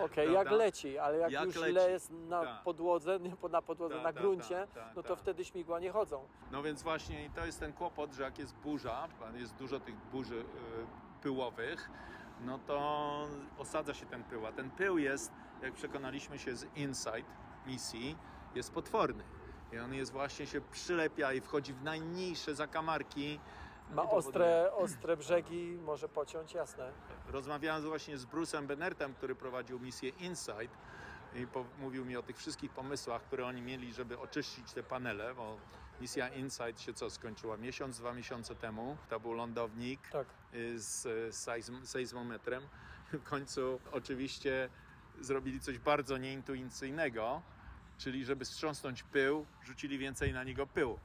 Okej, 0.00 0.32
jak 0.32 0.42
Prawda? 0.46 0.64
leci, 0.64 0.98
ale 0.98 1.18
jak, 1.18 1.30
Jak 1.32 1.44
już 1.44 1.56
leci. 1.56 1.70
źle 1.70 1.90
jest 1.90 2.10
na 2.10 2.42
Tak. 2.44 2.62
podłodze, 2.62 3.20
nie 3.20 3.36
po- 3.36 3.48
na 3.48 3.62
podłodze, 3.62 3.94
Tak, 3.94 4.04
na 4.04 4.12
tak, 4.12 4.22
gruncie, 4.22 4.66
tak, 4.74 4.84
tak, 4.84 4.96
no 4.96 5.02
to 5.02 5.08
tak. 5.08 5.18
wtedy 5.18 5.44
śmigła 5.44 5.80
nie 5.80 5.90
chodzą. 5.90 6.28
No 6.52 6.62
więc 6.62 6.82
właśnie 6.82 7.24
i 7.24 7.30
to 7.30 7.46
jest 7.46 7.60
ten 7.60 7.72
kłopot, 7.72 8.12
że 8.12 8.22
jak 8.22 8.38
jest 8.38 8.54
burza, 8.54 9.08
jest 9.34 9.54
dużo 9.54 9.80
tych 9.80 9.94
burzy 9.96 10.34
y, 10.36 10.44
pyłowych, 11.22 11.90
no 12.40 12.58
to 12.58 13.28
osadza 13.58 13.94
się 13.94 14.06
ten 14.06 14.24
pył. 14.24 14.46
A 14.46 14.52
ten 14.52 14.70
pył 14.70 14.98
jest, 14.98 15.32
jak 15.62 15.74
przekonaliśmy 15.74 16.38
się 16.38 16.56
z 16.56 16.66
Insight 16.76 17.30
misji, 17.66 18.16
jest 18.54 18.72
potworny. 18.72 19.24
I 19.72 19.78
on 19.78 19.94
jest 19.94 20.12
właśnie 20.12 20.46
się 20.46 20.60
przylepia 20.60 21.32
i 21.32 21.40
wchodzi 21.40 21.72
w 21.72 21.82
najmniejsze 21.82 22.54
zakamarki. 22.54 23.40
Ma 23.90 24.02
ostre, 24.02 24.72
ostre 24.72 25.16
brzegi, 25.16 25.78
może 25.84 26.08
pociąć, 26.08 26.54
jasne. 26.54 26.92
Rozmawiałem 27.28 27.82
właśnie 27.82 28.18
z 28.18 28.26
Bruce'em 28.26 28.66
Bennertem, 28.66 29.14
który 29.14 29.34
prowadził 29.34 29.80
misję 29.80 30.08
Insight 30.08 30.76
i 31.34 31.46
mówił 31.78 32.04
mi 32.04 32.16
o 32.16 32.22
tych 32.22 32.36
wszystkich 32.36 32.70
pomysłach, 32.70 33.22
które 33.22 33.46
oni 33.46 33.62
mieli, 33.62 33.92
żeby 33.92 34.18
oczyścić 34.18 34.72
te 34.72 34.82
panele, 34.82 35.34
bo 35.34 35.56
misja 36.00 36.28
Insight 36.28 36.80
się 36.80 36.94
co, 36.94 37.10
skończyła 37.10 37.56
miesiąc, 37.56 37.98
dwa 37.98 38.12
miesiące 38.14 38.54
temu. 38.54 38.96
To 39.10 39.20
był 39.20 39.32
lądownik 39.32 40.00
Tak. 40.12 40.26
y, 40.54 40.80
z 40.80 41.34
sejsm, 41.36 41.86
sejsmometrem. 41.86 42.62
W 43.12 43.22
końcu 43.22 43.80
oczywiście 43.92 44.68
zrobili 45.20 45.60
coś 45.60 45.78
bardzo 45.78 46.16
nieintuicyjnego, 46.18 47.42
czyli 47.98 48.24
żeby 48.24 48.44
strząsnąć 48.44 49.02
pył, 49.02 49.46
rzucili 49.64 49.98
więcej 49.98 50.32
na 50.32 50.44
niego 50.44 50.66
pyłu. 50.66 50.98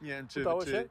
Nie 0.00 0.08
wiem, 0.08 0.28
czy... 0.28 0.40
Udało 0.40 0.64
czy 0.64 0.70
się? 0.70 0.88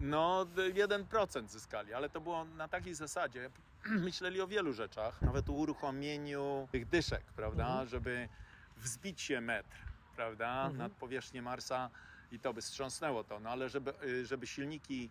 no, 0.00 0.44
d- 0.44 0.72
1% 0.72 1.48
zyskali, 1.48 1.94
ale 1.94 2.08
to 2.10 2.20
było 2.20 2.44
na 2.44 2.68
takiej 2.68 2.94
zasadzie. 2.94 3.50
Myśleli 4.06 4.40
o 4.40 4.46
wielu 4.46 4.72
rzeczach, 4.72 5.22
nawet 5.22 5.48
o 5.48 5.52
uruchomieniu 5.52 6.68
tych 6.72 6.88
dyszek, 6.88 7.24
prawda, 7.36 7.66
Mhm. 7.68 7.88
żeby 7.88 8.28
wzbić 8.76 9.20
się 9.20 9.40
metr, 9.40 9.76
prawda, 10.16 10.48
Mhm. 10.60 10.76
nad 10.76 10.92
powierzchnię 10.92 11.42
Marsa 11.42 11.90
i 12.32 12.38
to 12.38 12.54
by 12.54 12.60
wstrząsnęło 12.60 13.24
to, 13.24 13.40
no 13.40 13.50
ale 13.50 13.68
żeby, 13.68 13.94
y, 14.04 14.26
żeby 14.26 14.46
silniki 14.46 15.10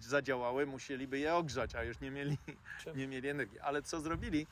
zadziałały, 0.00 0.66
musieliby 0.66 1.18
je 1.18 1.34
ogrzać, 1.34 1.74
a 1.74 1.82
już 1.84 2.00
nie 2.00 2.10
mieli, 2.10 2.38
nie 2.94 3.08
mieli 3.08 3.28
energii. 3.28 3.60
Ale 3.60 3.82
co 3.82 4.00
zrobili? 4.00 4.46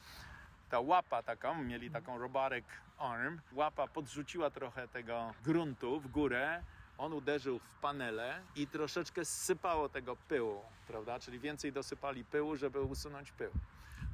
Ta 0.71 0.80
łapa 0.80 1.23
taką, 1.23 1.64
mieli 1.64 1.90
taką 1.90 2.18
robotic 2.18 2.64
arm, 2.99 3.40
łapa 3.52 3.88
podrzuciła 3.88 4.50
trochę 4.50 4.88
tego 4.88 5.35
gruntu 5.45 6.00
w 6.00 6.09
górę, 6.09 6.62
on 6.99 7.12
uderzył 7.12 7.59
w 7.59 7.80
panele 7.80 8.42
i 8.57 8.66
troszeczkę 8.66 9.25
zsypało 9.25 9.88
tego 9.88 10.16
pyłu, 10.16 10.62
prawda? 10.87 11.18
Czyli 11.18 11.38
więcej 11.38 11.73
dosypali 11.73 12.25
pyłu, 12.25 12.57
żeby 12.57 12.80
usunąć 12.80 13.33
pył. 13.33 13.50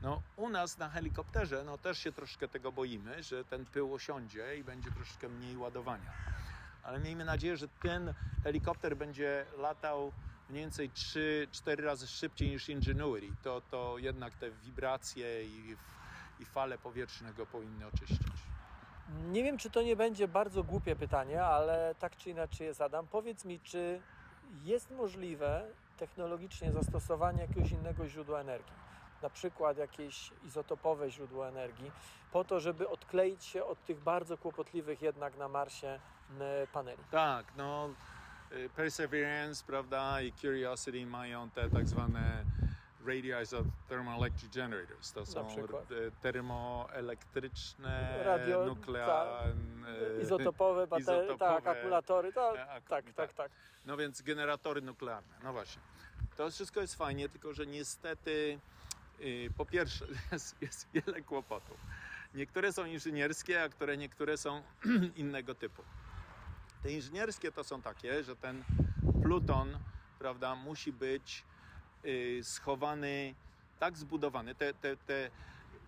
No 0.03 0.23
u 0.37 0.49
nas 0.49 0.79
na 0.79 0.89
helikopterze 0.89 1.65
no 1.65 1.79
też 1.79 1.99
się 1.99 2.13
troszkę 2.13 2.49
tego 2.49 2.73
boimy, 2.73 3.23
że 3.23 3.45
ten 3.45 3.67
pył 3.67 3.95
osiądzie 3.95 4.57
i 4.57 4.65
będzie 4.65 4.91
troszkę 4.91 5.29
mniej 5.29 5.57
ładowania. 5.57 6.13
Ale 6.85 7.01
miejmy 7.01 7.25
nadzieję, 7.25 7.57
że 7.57 7.69
ten 7.69 8.15
helikopter 8.43 8.97
będzie 8.97 9.47
latał 9.59 10.13
mniej 10.51 10.63
więcej 10.63 10.91
3-4 10.91 11.85
razy 11.85 12.07
szybciej 12.07 12.51
niż 12.51 12.69
Ingenuity. 12.69 13.37
To, 13.43 13.61
to 13.71 13.99
jednak 13.99 14.35
te 14.35 14.51
wibracje 14.51 15.45
i, 15.45 15.77
i 16.41 16.45
fale 16.45 16.79
powietrzne 16.79 17.35
go 17.35 17.47
powinny 17.47 17.87
oczyścić. 17.87 18.33
Nie 19.33 19.43
wiem, 19.43 19.59
czy 19.59 19.71
to 19.71 19.83
nie 19.83 19.97
będzie 19.97 20.29
bardzo 20.29 20.65
głupie 20.65 20.97
pytanie, 20.97 21.45
ale 21.45 21.95
tak 21.99 22.17
czy 22.17 22.31
inaczej 22.31 22.67
je 22.67 22.75
zadam. 22.75 23.07
Powiedz 23.07 23.45
mi, 23.45 23.61
czy 23.61 24.01
jest 24.65 24.91
możliwe 24.91 25.67
technologicznie 25.97 26.73
zastosowanie 26.73 27.41
jakiegoś 27.43 27.71
innego 27.71 28.09
źródła 28.09 28.41
energii? 28.41 28.85
Na 29.23 29.31
przykład 29.31 29.79
jakieś 29.79 30.31
izotopowe 30.45 31.11
źródło 31.11 31.49
energii, 31.49 31.93
po 32.33 32.45
to, 32.45 32.61
żeby 32.61 32.89
odkleić 32.89 33.45
się 33.45 33.65
od 33.65 33.85
tych 33.85 34.01
bardzo 34.01 34.39
kłopotliwych 34.39 35.03
jednak 35.03 35.37
na 35.37 35.49
Marsie 35.49 36.01
paneli. 36.73 37.03
Tak, 37.11 37.47
no 37.57 37.91
y, 38.53 38.69
Perseverance, 38.77 39.65
prawda, 39.67 40.21
i 40.23 40.33
Curiosity 40.33 41.07
mają 41.07 41.51
te 41.51 41.71
tak 41.71 41.89
zwane 41.89 42.45
radioisothermal 43.07 43.73
thermoelectric 43.89 44.55
generators. 44.55 45.13
To 45.13 45.27
są 45.27 45.49
y, 45.91 46.13
termoelektryczne, 46.23 48.23
Radio- 48.25 48.65
nuklearne, 48.67 49.89
y, 50.19 50.23
Izotopowe 50.23 50.87
baterie, 50.87 51.25
izotopowe, 51.25 51.63
tak, 51.63 51.77
akumulatory, 51.77 52.33
tak, 52.33 52.57
e, 52.57 52.63
ak- 52.71 52.89
tak, 52.89 53.05
tak. 53.05 53.15
tak, 53.15 53.33
tak. 53.33 53.51
No 53.87 53.97
więc 53.97 54.23
generatory 54.23 54.83
nuklearne, 54.83 55.35
no 55.43 55.53
właśnie. 55.53 55.83
To 56.37 56.51
wszystko 56.51 56.81
jest 56.81 56.95
fajnie, 56.95 57.29
tylko 57.29 57.53
że 57.53 57.67
niestety 57.67 58.59
po 59.57 59.67
pierwsze 59.67 60.07
jest, 60.33 60.63
jest 60.63 60.89
wiele 60.93 61.23
kłopotów. 61.23 61.77
Niektóre 62.35 62.73
są 62.73 62.85
inżynierskie, 62.85 63.63
a 63.63 63.69
które 63.69 63.97
niektóre 63.97 64.37
są 64.37 64.63
innego 65.17 65.55
typu. 65.55 65.83
Te 66.85 66.93
inżynierskie 66.93 67.53
to 67.53 67.65
są 67.65 67.83
takie, 67.83 68.25
że 68.25 68.37
ten 68.37 68.65
pluton, 69.23 69.79
prawda, 70.19 70.55
musi 70.55 70.93
być 70.93 71.45
y, 72.05 72.41
schowany, 72.43 73.35
tak 73.79 73.99
zbudowany, 73.99 74.55
te, 74.55 74.75
te, 74.75 74.97
te 74.97 75.31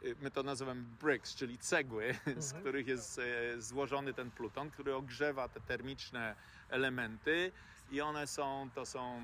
y, 0.04 0.16
my 0.20 0.30
to 0.30 0.42
nazywamy 0.42 0.82
bricks, 1.00 1.34
czyli 1.34 1.58
cegły, 1.58 2.14
z 2.36 2.46
Mhm. 2.46 2.60
których 2.60 2.86
jest 2.86 3.18
e, 3.18 3.60
złożony 3.62 4.14
ten 4.14 4.30
pluton, 4.30 4.70
który 4.70 4.94
ogrzewa 4.94 5.48
te 5.48 5.60
termiczne 5.60 6.36
elementy 6.68 7.52
i 7.90 8.00
one 8.00 8.26
są, 8.26 8.68
to 8.74 8.86
są 8.86 9.20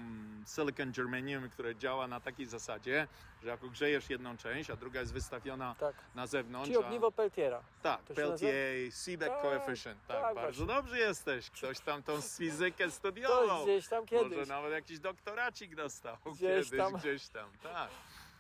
silicon 0.46 0.92
germanium, 0.92 1.50
które 1.50 1.76
działa 1.76 2.06
na 2.08 2.20
takiej 2.20 2.46
zasadzie, 2.46 3.06
że 3.42 3.48
jak 3.48 3.64
ogrzejesz 3.64 4.10
jedną 4.10 4.36
część, 4.36 4.70
a 4.70 4.76
druga 4.76 5.00
jest 5.00 5.12
wystawiona 5.12 5.74
tak. 5.80 5.94
na 6.14 6.26
zewnątrz, 6.26 6.70
Czyli 6.70 6.84
a- 6.84 6.86
ogniwo 6.86 7.12
Peltiera. 7.12 7.62
tak, 7.82 8.00
Peltier, 8.02 8.92
Seebeck 8.92 9.32
Tak, 9.32 9.42
coefficient. 9.42 10.06
Tak, 10.06 10.22
tak, 10.22 10.34
bardzo 10.34 10.64
właśnie. 10.64 10.74
dobrze 10.82 10.98
jesteś. 10.98 11.50
Ktoś 11.50 11.80
tam 11.80 12.02
tą 12.02 12.20
fizykę 12.20 12.84
To 12.84 12.90
studiował. 12.90 13.62
gdzieś 13.62 13.88
tam 13.88 14.06
kiedyś. 14.06 14.38
Może 14.38 14.46
nawet 14.46 14.72
jakiś 14.72 14.98
doktoracik 14.98 15.74
dostał 15.74 16.16
Gdzieś 16.26 16.40
kiedyś, 16.70 16.70
tam. 16.78 16.92
gdzieś 17.00 17.28
tam. 17.28 17.50
Tak. 17.62 17.90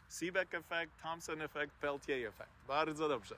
Seebeck 0.08 0.54
effect, 0.54 1.02
Thomson 1.02 1.40
effect, 1.42 1.72
Peltier 1.74 2.26
effect. 2.28 2.50
Bardzo 2.66 3.08
dobrze. 3.08 3.34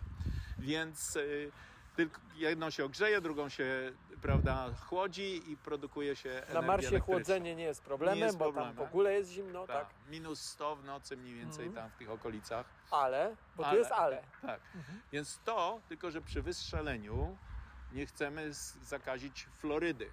Więc 0.59 1.17
y, 1.17 1.51
tylko 1.97 2.21
jedną 2.35 2.71
się 2.71 2.85
ogrzeje, 2.85 3.21
drugą 3.21 3.49
się, 3.49 3.93
prawda, 4.23 4.71
chłodzi 4.89 5.53
i 5.53 5.57
produkuje 5.57 6.17
się 6.17 6.43
Na 6.55 6.63
Marsie 6.63 7.01
chłodzenie 7.01 7.55
nie 7.57 7.65
jest 7.65 7.83
problemem, 7.83 8.19
Nie 8.19 8.25
jest 8.25 8.39
bo 8.39 8.45
problemem. 8.45 8.77
tam 8.77 8.87
w 8.87 8.89
ogóle 8.89 9.13
jest 9.15 9.31
zimno, 9.31 9.67
tak? 9.67 9.77
Tak, 9.89 9.95
minus 10.11 10.41
100 10.41 10.77
w 10.77 10.85
nocy 10.85 11.17
mniej 11.17 11.35
więcej 11.35 11.67
Mhm. 11.67 11.85
tam 11.87 11.97
w 11.97 11.99
tych 11.99 12.11
okolicach. 12.11 12.67
Ale, 12.91 13.37
bo 13.57 13.65
tu 13.71 13.77
jest 13.77 13.93
ale. 13.93 14.23
Tak. 14.43 14.61
Mhm. 14.75 15.01
Więc 15.13 15.39
to, 15.45 15.81
tylko 15.89 16.11
że 16.11 16.21
przy 16.23 16.43
wystrzeleniu 16.43 17.37
nie 17.93 18.07
chcemy 18.07 18.49
zakazić 18.83 19.47
Florydy, 19.59 20.11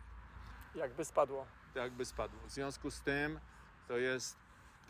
Jakby 0.76 1.06
spadło. 1.06 1.46
tak 1.74 1.84
jakby 1.84 2.06
spadło. 2.06 2.40
W 2.48 2.52
związku 2.52 2.92
z 2.92 3.02
tym 3.02 3.40
to 3.88 3.98
jest 3.98 4.38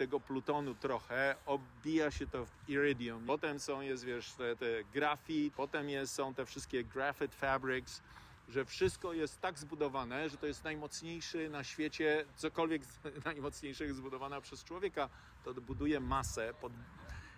tego 0.01 0.19
plutonu 0.19 0.75
trochę, 0.75 1.35
obija 1.45 2.11
się 2.11 2.27
to 2.27 2.45
w 2.45 2.69
iridium. 2.69 3.23
Potem 3.27 3.59
są, 3.59 3.81
jest, 3.81 4.03
wiesz, 4.03 4.31
te, 4.33 4.55
te 4.55 4.65
grafit, 4.93 5.53
potem 5.53 5.89
jest, 5.89 6.13
są 6.13 6.33
te 6.33 6.45
wszystkie 6.45 6.83
graphite 6.83 7.35
fabrics, 7.35 8.01
że 8.49 8.65
wszystko 8.65 9.13
jest 9.13 9.41
tak 9.41 9.59
zbudowane, 9.59 10.29
że 10.29 10.37
to 10.37 10.45
jest 10.45 10.63
najmocniejszy 10.63 11.49
na 11.49 11.63
świecie, 11.63 12.25
cokolwiek 12.35 12.85
z- 12.85 12.99
najmocniejszego 13.25 13.93
zbudowana 13.93 14.41
przez 14.41 14.63
człowieka, 14.63 15.09
to 15.43 15.53
buduje 15.53 15.99
masę 15.99 16.53
pod, 16.61 16.73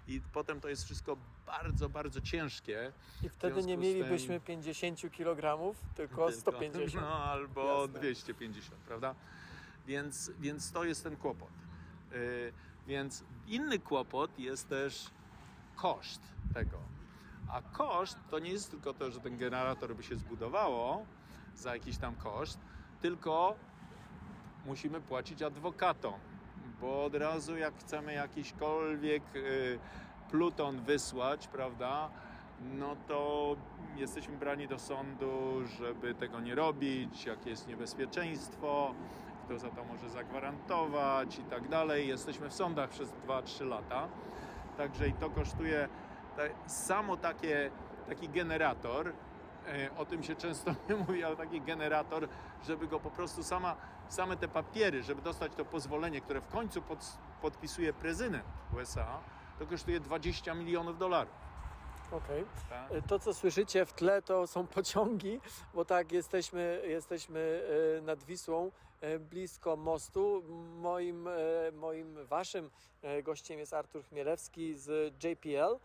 i 0.08 0.22
potem 0.34 0.62
to 0.62 0.70
jest 0.70 0.86
wszystko 0.86 1.18
bardzo, 1.46 1.90
bardzo 1.90 2.22
ciężkie. 2.22 2.92
I 3.24 3.30
wtedy 3.30 3.64
nie 3.64 3.78
mielibyśmy 3.78 4.34
tym- 4.40 4.42
50 4.48 5.02
kg, 5.18 5.76
tylko 5.96 6.32
150. 6.32 6.94
No 7.06 7.24
albo 7.24 7.82
Jasne. 7.84 8.00
250, 8.00 8.82
prawda? 8.82 9.16
Więc, 9.88 10.32
więc 10.40 10.72
to 10.72 10.84
jest 10.84 11.04
ten 11.04 11.16
kłopot. 11.16 11.50
Yy, 12.14 12.54
więc 12.88 13.24
inny 13.48 13.80
kłopot 13.80 14.40
jest 14.40 14.70
też 14.70 15.10
koszt 15.76 16.22
tego. 16.54 16.78
A 17.50 17.62
koszt 17.62 18.18
to 18.30 18.40
nie 18.40 18.50
jest 18.50 18.72
tylko 18.72 18.94
to, 18.94 19.12
że 19.12 19.20
ten 19.20 19.38
generator 19.38 19.96
by 19.96 20.04
się 20.04 20.16
zbudowało 20.16 21.06
za 21.56 21.74
jakiś 21.74 21.98
tam 21.98 22.16
koszt, 22.16 22.60
tylko 23.02 23.56
musimy 24.66 25.02
płacić 25.02 25.42
adwokatom, 25.42 26.14
bo 26.82 27.06
od 27.06 27.16
razu 27.16 27.58
jak 27.58 27.76
chcemy 27.78 28.14
jakiśkolwiek 28.14 29.24
y, 29.36 29.80
pluton 30.32 30.82
wysłać, 30.82 31.48
prawda, 31.48 32.10
no 32.62 32.96
to 33.08 33.56
jesteśmy 33.96 34.38
brani 34.38 34.68
do 34.68 34.80
sądu, 34.80 35.62
żeby 35.78 36.16
tego 36.16 36.40
nie 36.40 36.56
robić, 36.56 37.26
jakie 37.26 37.50
jest 37.50 37.68
niebezpieczeństwo, 37.68 38.94
kto 39.54 39.60
za 39.60 39.70
to 39.70 39.84
może 39.84 40.10
zagwarantować 40.10 41.40
i 41.40 41.44
tak 41.44 41.68
dalej. 41.68 42.08
Jesteśmy 42.08 42.50
w 42.50 42.54
sądach 42.54 42.90
przez 42.90 43.10
2-3 43.28 43.68
lata, 43.68 44.08
także 44.78 45.08
i 45.08 45.14
to 45.14 45.30
kosztuje 45.30 45.90
samo 46.68 47.18
takie, 47.18 47.72
taki 48.08 48.30
generator, 48.30 49.14
e, 49.68 49.98
o 49.98 50.06
tym 50.06 50.24
się 50.24 50.36
często 50.36 50.72
nie 50.90 50.96
mówi, 50.96 51.24
ale 51.24 51.36
taki 51.36 51.62
generator, 51.62 52.28
żeby 52.68 52.88
go 52.88 53.00
po 53.00 53.12
prostu 53.12 53.44
sama, 53.44 53.76
same 54.10 54.38
te 54.38 54.48
papiery, 54.48 55.04
żeby 55.04 55.22
dostać 55.22 55.52
to 55.56 55.66
pozwolenie, 55.66 56.22
które 56.22 56.42
w 56.42 56.48
końcu 56.48 56.82
pod, 56.82 57.18
podpisuje 57.42 57.94
prezydent 57.94 58.46
USA, 58.78 59.20
to 59.60 59.66
kosztuje 59.66 60.00
20 60.00 60.54
milionów 60.54 60.98
dolarów. 60.98 61.34
Okej. 62.18 62.46
Tak? 62.70 62.92
Y, 62.92 63.02
To, 63.02 63.20
co 63.20 63.34
słyszycie 63.34 63.86
w 63.86 63.94
tle, 63.94 64.22
to 64.22 64.48
są 64.48 64.68
pociągi, 64.78 65.40
bo 65.74 65.86
tak, 65.86 66.12
jesteśmy, 66.12 66.82
jesteśmy 66.88 67.40
y, 68.00 68.02
nad 68.02 68.24
Wisłą, 68.24 68.72
y, 69.04 69.20
blisko 69.20 69.76
mostu. 69.76 70.44
Moim, 70.82 71.28
y, 71.28 71.72
moim 71.74 72.26
waszym 72.26 72.70
gościem 73.24 73.60
jest 73.60 73.74
Artur 73.74 74.04
Chmielewski 74.04 74.76
z 74.76 75.14
JPL, 75.24 75.80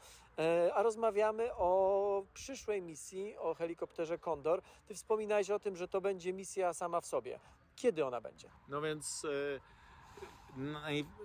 a 0.74 0.82
rozmawiamy 0.82 1.54
o 1.54 2.22
przyszłej 2.34 2.82
misji, 2.82 3.36
o 3.36 3.54
helikopterze 3.54 4.18
Condor. 4.18 4.62
Ty 4.86 4.94
wspominałeś 4.94 5.50
o 5.50 5.58
tym, 5.58 5.76
że 5.76 5.88
to 5.88 6.00
będzie 6.00 6.32
misja 6.32 6.72
sama 6.74 7.00
w 7.00 7.06
sobie. 7.06 7.40
Kiedy 7.76 8.06
ona 8.06 8.20
będzie? 8.20 8.48
No 8.68 8.80
więc 8.80 9.26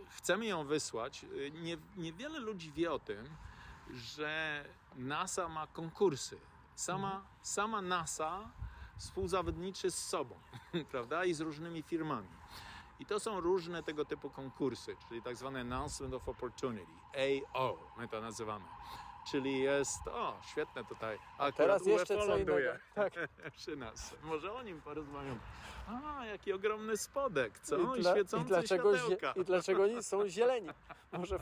chcemy 0.10 0.45
ją 0.45 0.65
wysłać. 0.65 1.25
Nie, 1.53 1.77
niewiele 1.98 2.39
ludzi 2.39 2.72
wie 2.72 2.91
o 2.91 3.00
tym, 3.00 3.29
że 3.91 4.63
NASA 4.95 5.47
ma 5.50 5.67
konkursy. 5.67 6.38
Sama, 6.75 7.21
sama 7.41 7.81
NASA 7.81 8.50
współzawodniczy 8.97 9.91
z 9.91 10.07
sobą, 10.07 10.35
prawda? 10.91 11.25
I 11.25 11.33
z 11.33 11.41
różnymi 11.41 11.83
firmami. 11.83 12.27
I 13.00 13.05
to 13.05 13.19
są 13.19 13.39
różne 13.39 13.83
tego 13.83 14.05
typu 14.05 14.29
konkursy, 14.29 14.95
czyli 15.07 15.21
tak 15.21 15.35
zwane 15.35 15.62
Announcement 15.62 16.13
of 16.13 16.29
Opportunity, 16.29 16.91
AO, 17.53 17.77
my 17.97 18.07
to 18.07 18.21
nazywamy. 18.21 18.65
Czyli 19.31 19.59
jest, 19.59 20.07
o, 20.07 20.41
świetne 20.51 20.85
tutaj. 20.85 21.17
Akurat 21.33 21.55
Teraz 21.55 21.85
jeszcze 21.85 22.15
UFO 22.17 22.25
ląduje 22.25 22.79
Tak. 22.95 23.13
przy 23.57 23.75
nas. 23.75 24.15
Może 24.23 24.53
o 24.53 24.63
nim 24.63 24.81
porozmawiam. 24.81 25.39
A, 25.88 26.25
jaki 26.25 26.53
ogromny 26.53 26.97
spodek, 26.97 27.59
co? 27.59 27.95
I, 27.95 28.01
dla- 28.01 28.12
świecące 28.12 28.45
i 28.45 28.47
dlaczego, 28.47 28.97
światełka. 28.97 29.31
I 29.41 29.45
dlaczego 29.45 29.83
oni 29.83 30.03
są 30.03 30.29
zieleni? 30.29 30.69
Może 31.12 31.39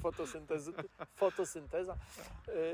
fotosynteza? 1.16 1.96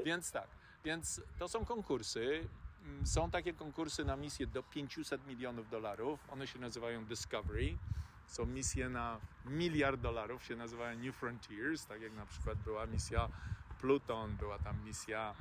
Więc 0.06 0.32
tak, 0.32 0.48
więc 0.86 1.22
to 1.40 1.48
są 1.48 1.66
konkursy. 1.66 2.48
Mm, 2.86 3.08
Są 3.08 3.32
takie 3.32 3.54
konkursy 3.54 4.06
na 4.06 4.16
misje 4.16 4.48
do 4.48 4.64
500 4.64 5.28
milionów 5.28 5.70
dolarów. 5.70 6.20
One 6.30 6.48
się 6.48 6.60
nazywają 6.60 7.06
Discovery. 7.06 7.78
Są 8.28 8.46
misje 8.46 8.90
na 8.90 9.20
miliard 9.46 10.02
dolarów, 10.02 10.44
się 10.44 10.56
nazywają 10.56 11.00
New 11.00 11.16
Frontiers, 11.16 11.86
tak 11.86 12.02
jak 12.02 12.14
na 12.14 12.26
przykład 12.26 12.58
była 12.58 12.86
misja 12.86 13.30
Pluton, 13.82 14.36
była 14.36 14.60
tam 14.60 14.84
misja 14.86 15.36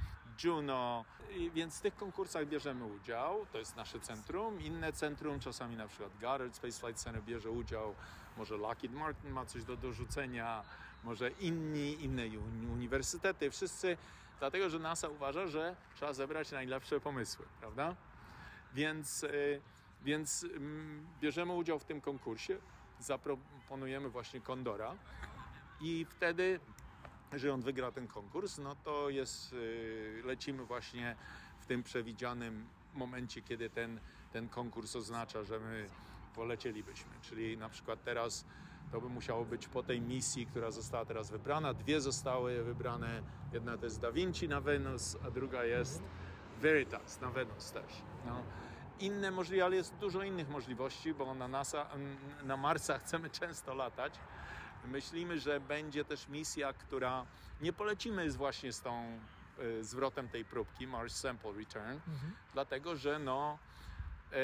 Juno. 0.44 1.04
I 1.30 1.50
więc 1.50 1.78
w 1.78 1.80
tych 1.80 1.96
konkursach 1.96 2.46
bierzemy 2.46 2.84
udział. 2.84 3.46
To 3.52 3.58
jest 3.58 3.76
nasze 3.76 4.00
centrum. 4.00 4.60
Inne 4.60 4.92
centrum, 4.92 5.40
czasami 5.40 5.76
na 5.76 5.88
przykład 5.88 6.10
Goddard 6.20 6.56
Space 6.56 6.80
Flight 6.80 7.02
Center 7.02 7.22
bierze 7.22 7.50
udział. 7.50 7.94
Może 8.36 8.56
Lockheed 8.56 8.92
Martin 8.92 9.30
ma 9.30 9.46
coś 9.46 9.64
do 9.64 9.76
dorzucenia. 9.76 10.62
Może 11.04 11.30
inni, 11.30 12.04
inne 12.04 12.22
uni- 12.22 12.66
uniwersytety. 12.72 13.50
Wszyscy 13.50 13.96
Dlatego, 14.38 14.70
że 14.70 14.78
NASA 14.78 15.08
uważa, 15.08 15.46
że 15.46 15.76
trzeba 15.94 16.12
zebrać 16.12 16.52
najlepsze 16.52 17.00
pomysły, 17.00 17.46
prawda? 17.60 17.94
Więc, 18.74 19.22
y, 19.22 19.60
więc 20.02 20.44
mm, 20.44 21.06
bierzemy 21.20 21.52
udział 21.52 21.78
w 21.78 21.84
tym 21.84 22.00
konkursie, 22.00 22.58
zaproponujemy 23.00 24.08
właśnie 24.08 24.40
Kondora 24.40 24.94
i 25.80 26.06
wtedy, 26.10 26.60
jeżeli 27.32 27.52
on 27.52 27.62
wygra 27.62 27.92
ten 27.92 28.08
konkurs, 28.08 28.58
no 28.58 28.76
to 28.84 29.10
jest, 29.10 29.52
y, 29.52 30.22
lecimy 30.24 30.64
właśnie 30.64 31.16
w 31.60 31.66
tym 31.66 31.82
przewidzianym 31.82 32.66
momencie, 32.94 33.42
kiedy 33.42 33.70
ten, 33.70 34.00
ten 34.32 34.48
konkurs 34.48 34.96
oznacza, 34.96 35.44
że 35.44 35.60
my 35.60 35.88
polecielibyśmy. 36.34 37.10
Czyli 37.22 37.58
na 37.58 37.68
przykład 37.68 38.04
teraz 38.04 38.44
to 38.92 39.00
by 39.00 39.08
musiało 39.08 39.44
być 39.44 39.68
po 39.68 39.82
tej 39.82 40.00
misji, 40.00 40.46
która 40.46 40.70
została 40.70 41.04
teraz 41.04 41.30
wybrana. 41.30 41.74
Dwie 41.74 42.00
zostały 42.00 42.64
wybrane. 42.64 43.22
Jedna 43.52 43.78
to 43.78 43.84
jest 43.84 44.00
Da 44.00 44.12
Vinci 44.12 44.48
na 44.48 44.60
Wenus, 44.60 45.16
a 45.26 45.30
druga 45.30 45.64
jest 45.64 46.02
Veritas 46.60 47.20
na 47.20 47.30
Wenus 47.30 47.72
też. 47.72 48.02
No. 48.26 48.42
Inne 49.00 49.30
możliwości, 49.30 49.62
ale 49.62 49.76
jest 49.76 49.94
dużo 49.94 50.22
innych 50.22 50.48
możliwości, 50.48 51.14
bo 51.14 51.34
na 51.34 51.48
NASA, 51.48 51.86
na 52.44 52.56
Marsa 52.56 52.98
chcemy 52.98 53.30
często 53.40 53.74
latać. 53.74 54.14
Myślimy, 54.86 55.40
że 55.40 55.60
będzie 55.60 56.04
też 56.04 56.28
misja, 56.28 56.72
która 56.72 57.26
nie 57.60 57.72
polecimy 57.72 58.30
z 58.30 58.36
właśnie 58.36 58.72
z 58.72 58.80
tą 58.80 59.18
y, 59.58 59.84
zwrotem 59.84 60.28
tej 60.28 60.44
próbki, 60.44 60.86
Mars 60.86 61.16
Sample 61.20 61.52
Return, 61.52 61.98
dlatego 62.52 62.96
że 62.96 63.18
no, 63.18 63.58
e, 64.32 64.36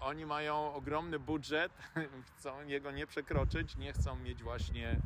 oni 0.00 0.26
mają 0.26 0.74
ogromny 0.74 1.18
budżet, 1.18 1.72
chcą 2.38 2.66
jego 2.66 2.90
nie 2.90 3.06
przekroczyć, 3.06 3.76
nie 3.76 3.92
chcą 3.92 4.16
mieć 4.16 4.42
właśnie 4.42 5.00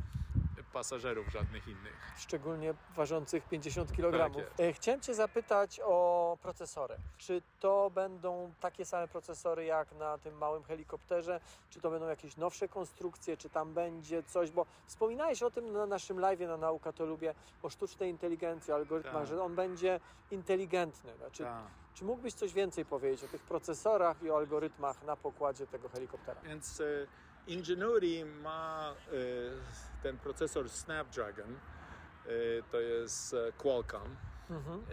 pasażerów 0.73 1.27
żadnych 1.27 1.67
innych. 1.67 1.93
szczególnie 2.17 2.73
ważących 2.95 3.43
50 3.49 3.91
kg. 3.95 4.35
Tak. 4.35 4.59
E, 4.59 4.73
Chciałem 4.73 5.01
Cię 5.01 5.13
zapytać 5.13 5.79
o 5.83 6.37
procesory. 6.41 6.95
Czy 7.17 7.41
to 7.59 7.89
będą 7.95 8.53
takie 8.59 8.85
same 8.85 9.07
procesory 9.07 9.65
jak 9.65 9.91
na 9.91 10.17
tym 10.17 10.37
małym 10.37 10.63
helikopterze? 10.63 11.39
Czy 11.69 11.81
to 11.81 11.89
będą 11.91 12.07
jakieś 12.07 12.37
nowsze 12.37 12.67
konstrukcje? 12.67 13.37
Czy 13.37 13.49
tam 13.49 13.73
będzie 13.73 14.23
coś? 14.23 14.51
Bo 14.51 14.65
wspominałeś 14.87 15.43
o 15.43 15.51
tym 15.51 15.73
na 15.73 15.85
naszym 15.85 16.19
live 16.19 16.39
na 16.39 16.57
Nauka 16.57 16.91
to 16.93 17.05
lubię, 17.05 17.33
o 17.63 17.69
sztucznej 17.69 18.09
inteligencji, 18.09 18.73
algorytmach, 18.73 19.13
Tak. 19.13 19.27
że 19.27 19.43
on 19.43 19.55
będzie 19.55 19.99
inteligentny. 20.31 21.17
Znaczy, 21.17 21.43
Tak. 21.43 21.63
Czy 21.93 22.05
mógłbyś 22.05 22.33
coś 22.33 22.53
więcej 22.53 22.85
powiedzieć 22.85 23.23
o 23.23 23.27
tych 23.27 23.41
procesorach 23.41 24.23
i 24.23 24.29
o 24.31 24.37
algorytmach 24.37 25.03
na 25.03 25.15
pokładzie 25.15 25.67
tego 25.67 25.89
helikoptera? 25.89 26.41
Więc 26.41 26.81
e, 26.81 26.83
Ingenuity 27.47 28.25
ma 28.25 28.95
e, 29.07 29.13
ten 30.03 30.17
procesor 30.17 30.69
Snapdragon, 30.69 31.55
e, 32.25 32.63
to 32.71 32.79
jest 32.79 33.33
e, 33.33 33.51
Qualcomm. 33.57 34.15
Mhm. 34.49 34.85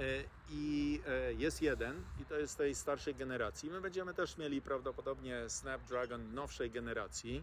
I 0.50 1.02
jest 1.36 1.62
jeden, 1.62 2.04
i 2.20 2.24
to 2.24 2.38
jest 2.38 2.58
tej 2.58 2.74
starszej 2.74 3.14
generacji. 3.14 3.70
My 3.70 3.80
będziemy 3.80 4.14
też 4.14 4.36
mieli 4.36 4.62
prawdopodobnie 4.62 5.48
Snapdragon 5.48 6.34
nowszej 6.34 6.70
generacji, 6.70 7.42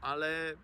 ale 0.00 0.54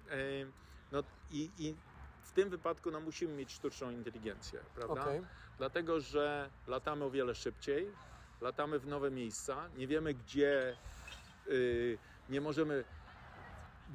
no, 0.93 1.03
i, 1.31 1.51
i 1.59 1.75
w 2.23 2.33
tym 2.33 2.51
wypadku 2.51 2.91
no, 2.91 3.01
musimy 3.01 3.35
mieć 3.35 3.53
sztuczną 3.53 3.91
inteligencję, 3.91 4.61
prawda? 4.75 5.03
Okej. 5.03 5.21
Dlatego, 5.59 6.01
że 6.01 6.51
latamy 6.67 7.05
o 7.05 7.11
wiele 7.11 7.35
szybciej, 7.35 7.87
latamy 8.41 8.79
w 8.79 8.87
nowe 8.87 9.11
miejsca, 9.11 9.69
nie 9.77 9.87
wiemy 9.87 10.15
gdzie, 10.15 10.77
y, 11.47 11.99
nie 12.29 12.41
możemy 12.41 12.85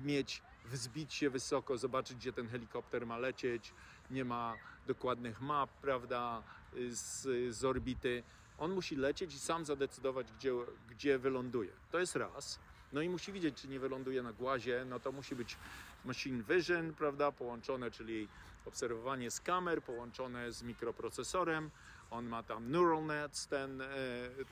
mieć, 0.04 0.42
wzbić 0.66 1.14
się 1.14 1.30
wysoko, 1.30 1.78
zobaczyć 1.78 2.18
gdzie 2.18 2.34
ten 2.34 2.48
helikopter 2.48 3.08
ma 3.08 3.18
lecieć, 3.18 3.74
nie 4.12 4.26
ma 4.26 4.56
dokładnych 4.88 5.42
map, 5.42 5.70
prawda, 5.70 6.44
z, 6.90 7.56
z 7.56 7.66
orbity. 7.66 8.24
On 8.58 8.72
musi 8.72 8.96
lecieć 8.96 9.36
i 9.36 9.40
sam 9.40 9.66
zadecydować, 9.66 10.32
gdzie, 10.32 10.52
gdzie 10.90 11.20
wyląduje. 11.20 11.72
To 11.92 12.00
jest 12.00 12.16
raz. 12.16 12.60
No 12.94 13.02
i 13.02 13.10
musi 13.10 13.32
widzieć, 13.32 13.62
czy 13.62 13.68
nie 13.68 13.80
wyląduje 13.80 14.24
na 14.24 14.34
głazie, 14.34 14.86
no 14.90 15.00
to 15.00 15.12
musi 15.12 15.36
być 15.36 15.58
machine 16.06 16.44
vision, 16.44 16.94
prawda, 16.94 17.32
połączone, 17.32 17.92
czyli 17.92 18.28
obserwowanie 18.66 19.32
z 19.32 19.42
kamer, 19.42 19.84
połączone 19.84 20.52
z 20.52 20.64
mikroprocesorem. 20.64 21.72
On 22.12 22.26
ma 22.26 22.44
tam 22.44 22.72
neural 22.72 23.06
nets, 23.06 23.48
ten, 23.48 23.82
e, 23.82 23.88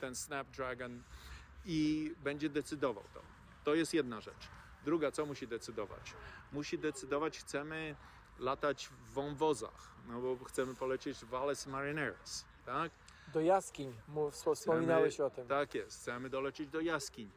ten 0.00 0.14
Snapdragon 0.14 1.02
i 1.64 2.12
będzie 2.24 2.48
decydował 2.48 3.04
to. 3.14 3.20
To 3.64 3.74
jest 3.74 3.94
jedna 3.94 4.20
rzecz. 4.20 4.48
Druga, 4.84 5.10
co 5.10 5.26
musi 5.26 5.48
decydować? 5.48 6.14
Musi 6.52 6.78
decydować, 6.78 7.38
chcemy 7.38 7.96
latać 8.38 8.88
w 8.88 9.12
wąwozach, 9.12 9.94
no 10.08 10.20
bo 10.20 10.44
chcemy 10.44 10.74
polecieć 10.74 11.18
w 11.18 11.24
Valles 11.24 11.66
Marineris, 11.66 12.44
tak? 12.66 12.92
Do 13.32 13.40
jaskiń 13.40 13.94
wspominałeś 14.54 15.20
o 15.20 15.30
tym. 15.30 15.48
Tak 15.48 15.74
jest, 15.74 16.00
chcemy 16.00 16.30
dolecieć 16.30 16.68
do 16.68 16.80
jaskiń, 16.80 17.30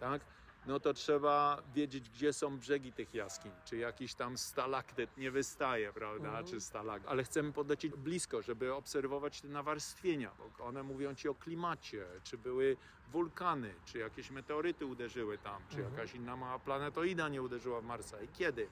tak? 0.00 0.22
No 0.66 0.80
to 0.80 0.94
trzeba 0.94 1.62
wiedzieć, 1.74 2.10
gdzie 2.10 2.32
są 2.32 2.58
brzegi 2.58 2.92
tych 2.92 3.14
jaskiń, 3.14 3.52
czy 3.64 3.76
jakiś 3.76 4.14
tam 4.14 4.38
stalaktyt 4.38 5.16
nie 5.16 5.30
wystaje, 5.30 5.92
prawda, 5.92 6.28
Mhm. 6.28 6.46
czy 6.46 6.60
stalak, 6.60 7.02
ale 7.06 7.24
chcemy 7.24 7.52
podlecieć 7.52 7.92
blisko, 7.96 8.42
żeby 8.42 8.74
obserwować 8.74 9.40
te 9.40 9.48
nawarstwienia, 9.48 10.30
bo 10.58 10.64
one 10.64 10.82
mówią 10.82 11.14
ci 11.14 11.28
o 11.28 11.34
klimacie, 11.34 12.06
czy 12.22 12.38
były 12.38 12.76
wulkany, 13.12 13.74
czy 13.84 13.98
jakieś 13.98 14.30
meteoryty 14.30 14.86
uderzyły 14.86 15.38
tam, 15.38 15.62
czy 15.68 15.76
Mhm. 15.76 15.94
jakaś 15.94 16.14
inna 16.14 16.36
mała 16.36 16.58
planetoida 16.58 17.28
nie 17.28 17.42
uderzyła 17.42 17.80
w 17.80 17.84
Marsa 17.84 18.22
i 18.22 18.28
kiedy. 18.28 18.68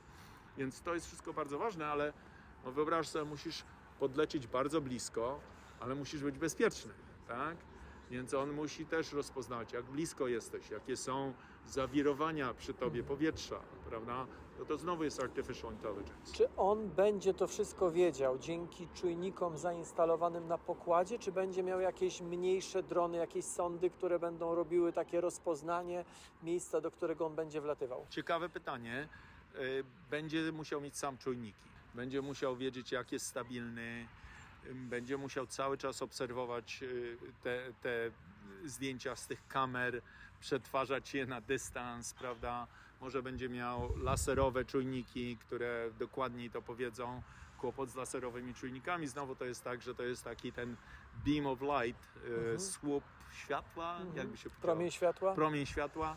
Więc 0.59 0.83
to 0.83 0.95
jest 0.95 1.07
wszystko 1.07 1.33
bardzo 1.33 1.59
ważne, 1.59 1.87
ale 1.87 2.13
no 2.65 2.73
wyobraź 2.73 3.09
sobie, 3.09 3.25
musisz 3.25 3.63
podlecieć 4.01 4.47
bardzo 4.47 4.81
blisko, 4.81 5.41
ale 5.81 5.95
musisz 5.95 6.23
być 6.23 6.39
bezpieczny, 6.39 6.93
tak? 7.29 7.57
Więc 8.11 8.35
on 8.35 8.53
musi 8.53 8.87
też 8.87 9.13
rozpoznać, 9.13 9.73
jak 9.73 9.85
blisko 9.85 10.29
jesteś, 10.29 10.71
jakie 10.71 10.97
są 10.97 11.35
zawirowania 11.69 12.55
przy 12.55 12.75
tobie 12.75 13.03
powietrza, 13.03 13.61
prawda? 13.89 14.27
No 14.59 14.65
to 14.65 14.79
znowu 14.79 15.05
jest 15.05 15.21
artificial 15.23 15.73
intelligence. 15.73 16.33
Czy 16.35 16.49
on 16.57 16.89
będzie 16.89 17.35
to 17.35 17.47
wszystko 17.47 17.91
wiedział 17.91 18.39
dzięki 18.39 18.89
czujnikom 18.95 19.59
zainstalowanym 19.59 20.49
na 20.49 20.59
pokładzie, 20.59 21.19
czy 21.19 21.33
będzie 21.33 21.63
miał 21.63 21.81
jakieś 21.81 22.21
mniejsze 22.21 22.83
drony, 22.83 23.19
jakieś 23.19 23.45
sondy, 23.45 23.91
które 23.91 24.19
będą 24.19 24.55
robiły 24.55 24.93
takie 24.93 25.21
rozpoznanie 25.21 26.05
miejsca, 26.43 26.81
do 26.81 26.91
którego 26.91 27.27
on 27.27 27.35
będzie 27.35 27.61
wlatywał? 27.61 28.07
Ciekawe 28.11 28.49
pytanie. 28.49 29.09
Y, 29.55 29.85
Będzie 30.11 30.53
musiał 30.53 30.81
mieć 30.81 30.97
sam 30.97 31.19
czujniki. 31.19 31.69
Będzie 31.95 32.23
musiał 32.23 32.57
wiedzieć, 32.57 32.93
jak 32.93 33.13
jest 33.13 33.27
stabilny, 33.27 34.07
będzie 34.75 35.17
musiał 35.17 35.47
cały 35.47 35.79
czas 35.79 36.03
obserwować 36.03 36.83
y, 36.83 37.17
te, 37.43 37.73
te 37.83 38.11
zdjęcia 38.65 39.17
z 39.17 39.27
tych 39.27 39.47
kamer, 39.49 40.03
przetwarzać 40.43 41.15
je 41.15 41.27
na 41.27 41.41
dystans, 41.41 42.15
prawda? 42.15 42.67
Może 43.01 43.23
będzie 43.23 43.49
miał 43.49 43.97
laserowe 43.97 44.65
czujniki, 44.65 45.37
które 45.37 45.91
dokładniej 45.99 46.51
to 46.51 46.63
powiedzą. 46.63 47.23
Kłopot 47.59 47.91
z 47.91 47.95
laserowymi 47.95 48.55
czujnikami 48.55 49.07
znowu 49.07 49.37
to 49.37 49.45
jest 49.45 49.65
tak, 49.65 49.83
że 49.83 49.95
to 49.95 50.03
jest 50.03 50.25
taki 50.25 50.53
ten 50.53 50.77
beam 51.27 51.47
of 51.47 51.61
light, 51.61 52.03
mhm. 52.27 52.61
słup 52.61 53.05
światła, 53.33 53.97
mhm. 53.97 54.17
jakby 54.17 54.37
się 54.37 54.51
powiedziało. 54.51 54.63
Promień 54.63 54.91
światła. 54.91 55.35
Promień 55.35 55.67
światła 55.67 56.17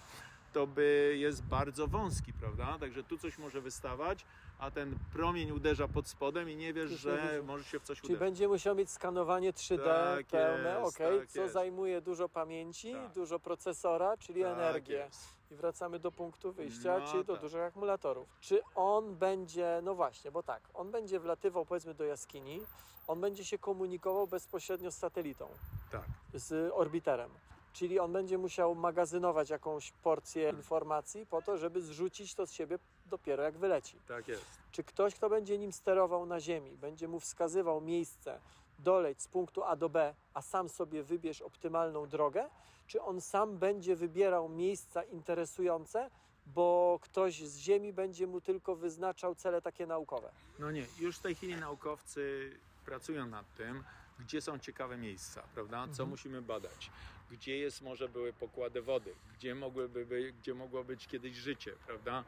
to 0.53 0.67
by 0.67 1.15
jest 1.19 1.43
bardzo 1.43 1.87
wąski, 1.87 2.33
prawda? 2.33 2.77
Także 2.79 3.03
tu 3.03 3.17
coś 3.17 3.37
może 3.37 3.61
wystawać, 3.61 4.25
a 4.59 4.71
ten 4.71 4.95
promień 5.13 5.51
uderza 5.51 5.87
pod 5.87 6.07
spodem 6.07 6.49
i 6.49 6.55
nie 6.55 6.73
wiesz, 6.73 6.91
że 6.91 7.41
może 7.47 7.63
się 7.63 7.79
w 7.79 7.83
coś 7.83 8.01
Czyli 8.01 8.13
uderzyć. 8.13 8.19
będzie 8.19 8.47
musiał 8.47 8.75
mieć 8.75 8.89
skanowanie 8.89 9.53
3D 9.53 9.83
Tak 9.83 10.25
pełne, 10.25 10.79
jest, 10.83 10.87
ok, 10.87 10.97
tak 11.19 11.27
co 11.29 11.41
jest. 11.41 11.53
zajmuje 11.53 12.01
dużo 12.01 12.29
pamięci, 12.29 12.93
Tak. 12.93 13.11
dużo 13.13 13.39
procesora, 13.39 14.17
czyli 14.17 14.41
Tak 14.43 14.53
energię. 14.53 14.95
jest. 14.95 15.35
I 15.51 15.55
wracamy 15.55 15.99
do 15.99 16.11
punktu 16.11 16.51
wyjścia, 16.53 16.99
No 16.99 17.11
czyli 17.11 17.25
do 17.25 17.33
tak. 17.33 17.41
dużych 17.41 17.61
akumulatorów. 17.61 18.27
Czy 18.41 18.61
on 18.75 19.15
będzie, 19.15 19.79
no 19.83 19.95
właśnie, 19.95 20.31
bo 20.31 20.43
tak, 20.43 20.61
on 20.73 20.91
będzie 20.91 21.19
wlatywał 21.19 21.65
powiedzmy 21.65 21.93
do 21.93 22.03
jaskini, 22.03 22.61
on 23.07 23.21
będzie 23.21 23.45
się 23.45 23.57
komunikował 23.57 24.27
bezpośrednio 24.27 24.91
z 24.91 24.95
satelitą, 24.97 25.47
Tak. 25.91 26.03
z 26.33 26.71
orbiterem. 26.73 27.29
Czyli 27.75 27.99
on 27.99 28.13
będzie 28.13 28.37
musiał 28.37 28.75
magazynować 28.75 29.49
jakąś 29.49 29.91
porcję 29.91 30.49
informacji 30.49 31.25
po 31.25 31.41
to, 31.41 31.57
żeby 31.57 31.81
zrzucić 31.81 32.35
to 32.35 32.47
z 32.47 32.51
siebie 32.51 32.79
dopiero 33.05 33.43
jak 33.43 33.57
wyleci. 33.57 33.99
Tak 34.07 34.27
jest. 34.27 34.45
Czy 34.71 34.83
ktoś, 34.83 35.15
kto 35.15 35.29
będzie 35.29 35.57
nim 35.57 35.71
sterował 35.73 36.25
na 36.25 36.39
Ziemi, 36.39 36.77
będzie 36.77 37.07
mu 37.07 37.19
wskazywał 37.19 37.81
miejsce, 37.81 38.39
doleć 38.79 39.21
z 39.21 39.27
punktu 39.27 39.63
A 39.63 39.75
do 39.75 39.89
B, 39.89 40.13
a 40.33 40.41
sam 40.41 40.69
sobie 40.69 41.03
wybierz 41.03 41.41
optymalną 41.41 42.07
drogę? 42.07 42.49
Czy 42.87 43.01
on 43.01 43.21
sam 43.21 43.57
będzie 43.57 43.95
wybierał 43.95 44.49
miejsca 44.49 45.03
interesujące, 45.03 46.09
bo 46.45 46.99
ktoś 47.01 47.43
z 47.43 47.57
Ziemi 47.57 47.93
będzie 47.93 48.27
mu 48.27 48.41
tylko 48.41 48.75
wyznaczał 48.75 49.35
cele 49.35 49.61
takie 49.61 49.87
naukowe? 49.87 50.31
No 50.59 50.71
nie, 50.71 50.85
już 50.99 51.17
w 51.17 51.21
tej 51.21 51.35
chwili 51.35 51.55
naukowcy 51.55 52.51
pracują 52.85 53.25
nad 53.27 53.45
tym, 53.57 53.83
gdzie 54.19 54.41
są 54.41 54.59
ciekawe 54.59 54.97
miejsca, 54.97 55.43
prawda? 55.53 55.77
Co 55.83 55.89
Mhm. 55.89 56.09
musimy 56.09 56.41
badać? 56.41 56.91
Gdzie 57.31 57.57
jest 57.57 57.81
może 57.81 58.09
były 58.09 58.33
pokłady 58.33 58.81
wody? 58.81 59.15
Gdzie 59.33 59.55
mogłyby 59.55 60.05
by, 60.05 60.33
gdzie 60.33 60.53
mogło 60.53 60.83
być 60.83 61.07
kiedyś 61.07 61.35
życie, 61.35 61.71
prawda? 61.87 62.23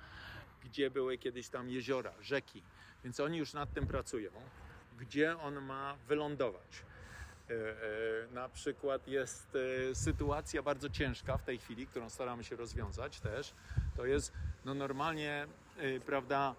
Gdzie 0.63 0.91
były 0.91 1.17
kiedyś 1.17 1.49
tam 1.49 1.69
jeziora, 1.69 2.13
rzeki? 2.21 2.63
Więc 3.03 3.19
oni 3.19 3.37
już 3.37 3.53
nad 3.53 3.73
tym 3.73 3.87
pracują. 3.87 4.31
Gdzie 4.99 5.37
on 5.39 5.61
ma 5.61 5.97
wylądować? 6.07 6.83
E, 7.49 7.53
e, 7.53 8.27
Na 8.31 8.49
przykład 8.49 9.07
jest 9.07 9.57
e, 9.91 9.95
sytuacja 9.95 10.61
bardzo 10.63 10.89
ciężka 10.89 11.37
w 11.37 11.43
tej 11.43 11.57
chwili, 11.57 11.87
którą 11.87 12.09
staramy 12.09 12.43
się 12.43 12.55
rozwiązać 12.55 13.19
też. 13.19 13.53
To 13.97 14.05
jest 14.05 14.33
no 14.65 14.73
normalnie, 14.73 15.47
prawda, 16.05 16.55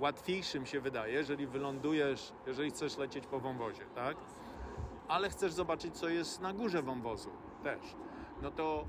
łatwiejszym 0.00 0.66
się 0.66 0.80
wydaje, 0.80 1.12
jeżeli 1.12 1.46
wylądujesz, 1.46 2.32
jeżeli 2.46 2.70
chcesz 2.70 2.96
lecieć 2.96 3.26
po 3.26 3.40
wąwozie, 3.40 3.84
tak? 3.94 4.16
Ale 5.10 5.30
chcesz 5.30 5.52
zobaczyć, 5.52 5.98
co 5.98 6.08
jest 6.08 6.40
na 6.40 6.52
górze 6.52 6.82
wąwozu 6.82 7.30
też. 7.62 7.80
No 8.42 8.50
to 8.50 8.84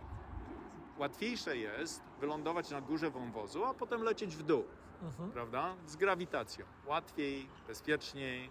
łatwiejsze 0.98 1.58
jest 1.58 2.02
wylądować 2.20 2.70
na 2.70 2.82
górze 2.82 3.10
wąwozu, 3.12 3.66
a 3.66 3.74
potem 3.74 4.02
lecieć 4.04 4.36
w 4.36 4.44
dół, 4.44 4.64
Mhm. 5.04 5.32
prawda? 5.32 5.76
Z 5.86 5.96
grawitacją. 5.96 6.66
Łatwiej, 6.86 7.48
bezpieczniej, 7.68 8.50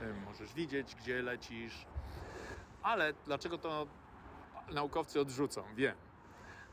em, 0.00 0.22
możesz 0.24 0.52
widzieć, 0.54 0.94
gdzie 0.94 1.22
lecisz. 1.22 1.86
Ale 2.82 3.12
dlaczego 3.24 3.58
to 3.58 3.86
naukowcy 4.72 5.20
odrzucą? 5.20 5.62
Wiem. 5.74 5.96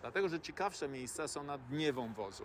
Dlatego, 0.02 0.30
że 0.30 0.40
ciekawsze 0.40 0.88
miejsca 0.88 1.28
są 1.28 1.44
na 1.44 1.58
dnie 1.58 1.94
wąwozu. 1.94 2.44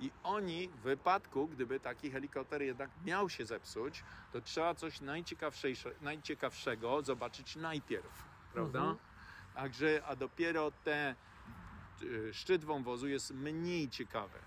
I 0.00 0.10
oni 0.22 0.68
w 0.68 0.76
wypadku, 0.76 1.48
gdyby 1.48 1.80
taki 1.80 2.10
helikopter 2.10 2.62
jednak 2.62 2.90
miał 3.04 3.28
się 3.28 3.46
zepsuć, 3.46 4.04
to 4.32 4.40
trzeba 4.40 4.74
coś 4.74 5.00
najciekawszejsze- 5.00 5.92
najciekawszego 6.00 7.02
zobaczyć 7.02 7.56
najpierw, 7.56 8.24
prawda? 8.52 8.78
Mhm. 8.78 8.96
Także, 9.54 10.02
a 10.06 10.16
dopiero 10.16 10.70
te 10.84 11.14
y, 12.02 12.34
szczyt 12.34 12.64
wąwozu 12.64 13.08
jest 13.08 13.30
mniej 13.30 13.88
ciekawy. 13.88 14.38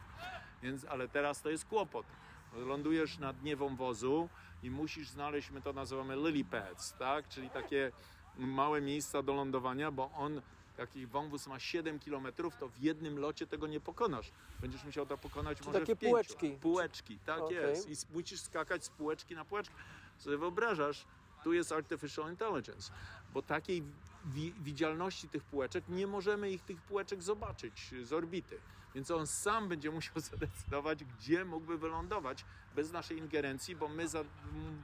Więc, 0.63 0.85
ale 0.85 1.07
teraz 1.07 1.41
to 1.41 1.49
jest 1.49 1.65
kłopot. 1.65 2.05
Lądujesz 2.53 3.17
na 3.17 3.33
dnie 3.33 3.55
wąwozu 3.55 4.29
i 4.63 4.71
musisz 4.71 5.09
znaleźć, 5.09 5.51
my 5.51 5.61
to 5.61 5.73
nazywamy 5.73 6.15
lily 6.15 6.45
pads, 6.45 6.93
tak? 6.93 7.27
Czyli 7.27 7.49
takie 7.49 7.91
małe 8.37 8.81
miejsca 8.81 9.23
do 9.23 9.33
lądowania, 9.33 9.91
bo 9.91 10.11
on, 10.11 10.41
taki 10.77 11.07
wąwóz 11.07 11.47
ma 11.47 11.59
7 11.59 11.99
km, 11.99 12.27
to 12.59 12.69
w 12.69 12.77
jednym 12.79 13.19
locie 13.19 13.47
tego 13.47 13.67
nie 13.67 13.79
pokonasz. 13.79 14.31
Będziesz 14.59 14.83
musiał 14.83 15.05
to 15.05 15.17
pokonać 15.17 15.57
Czy 15.57 15.65
może 15.65 15.79
takie 15.79 15.95
w 15.95 15.99
pięciu. 15.99 16.11
półeczki. 16.11 16.49
Półeczki, 16.61 17.19
tak 17.19 17.39
Okej. 17.41 17.57
jest. 17.57 17.89
I 17.89 18.13
musisz 18.15 18.41
skakać 18.41 18.85
z 18.85 18.89
półeczki 18.89 19.35
na 19.35 19.45
półeczkę. 19.45 19.75
Sobie 20.17 20.37
wyobrażasz, 20.37 21.05
tu 21.43 21.53
jest 21.53 21.71
artificial 21.71 22.29
intelligence, 22.31 22.91
bo 23.33 23.41
takiej 23.41 23.83
wi- 24.25 24.53
widzialności 24.61 25.29
tych 25.29 25.43
półeczek 25.43 25.83
nie 25.89 26.07
możemy 26.07 26.51
ich 26.51 26.61
tych 26.61 26.81
półeczek 26.81 27.21
zobaczyć 27.23 27.91
z 28.03 28.13
orbity. 28.13 28.59
Więc 28.95 29.11
on 29.11 29.27
sam 29.27 29.67
będzie 29.69 29.91
musiał 29.91 30.19
zadecydować, 30.31 31.03
gdzie 31.03 31.45
mógłby 31.45 31.77
wylądować 31.77 32.45
bez 32.75 32.91
naszej 32.91 33.17
ingerencji, 33.17 33.75
bo 33.75 33.87
my 33.87 34.05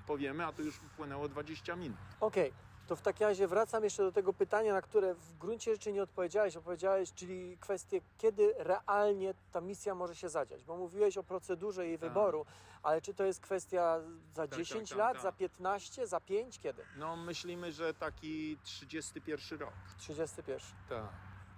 powiemy, 0.07 0.45
a 0.45 0.51
to 0.53 0.61
już 0.61 0.79
upłynęło 0.93 1.29
20 1.29 1.75
minut. 1.75 1.97
Okej, 2.19 2.53
to 2.89 2.95
w 2.95 3.01
takim 3.01 3.27
razie 3.27 3.47
wracam 3.47 3.83
jeszcze 3.83 4.03
do 4.03 4.11
tego 4.11 4.33
pytania, 4.33 4.73
na 4.73 4.81
które 4.81 5.15
w 5.15 5.37
gruncie 5.37 5.71
rzeczy 5.71 5.93
nie 5.93 6.03
odpowiedziałeś. 6.03 6.57
Opowiedziałeś, 6.57 7.13
czyli 7.13 7.57
kwestię, 7.57 8.01
kiedy 8.17 8.53
realnie 8.57 9.33
ta 9.51 9.61
misja 9.61 9.95
może 9.95 10.15
się 10.15 10.29
zadziać. 10.29 10.63
Bo 10.63 10.77
mówiłeś 10.77 11.17
o 11.17 11.23
procedurze 11.23 11.87
jej 11.87 11.99
Tak. 11.99 12.09
wyboru, 12.09 12.45
ale 12.83 13.01
czy 13.01 13.13
to 13.13 13.23
jest 13.23 13.41
kwestia 13.41 13.99
za 14.33 14.47
tak, 14.47 14.59
10 14.59 14.89
tak, 14.89 14.97
lat, 14.97 15.13
tak. 15.13 15.21
za 15.21 15.31
15, 15.31 16.07
za 16.07 16.19
5, 16.19 16.59
kiedy? 16.59 16.83
No 16.97 17.15
myślimy, 17.15 17.71
że 17.71 17.93
taki 17.93 18.57
31 18.63 19.59
rok. 19.59 19.73
31. 19.97 20.59
Tak. 20.89 21.03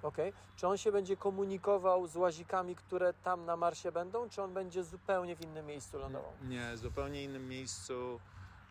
Okej. 0.03 0.33
Czy 0.55 0.67
on 0.67 0.77
się 0.77 0.91
będzie 0.91 1.17
komunikował 1.17 2.07
z 2.07 2.15
łazikami, 2.15 2.75
które 2.75 3.13
tam 3.13 3.45
na 3.45 3.57
Marsie 3.57 3.91
będą, 3.91 4.29
czy 4.29 4.41
on 4.41 4.53
będzie 4.53 4.83
zupełnie 4.83 5.35
w 5.35 5.41
innym 5.41 5.65
miejscu 5.65 5.97
lądował? 5.99 6.31
Nie, 6.41 6.77
zupełnie 6.77 7.23
innym 7.23 7.47
miejscu, 7.47 8.19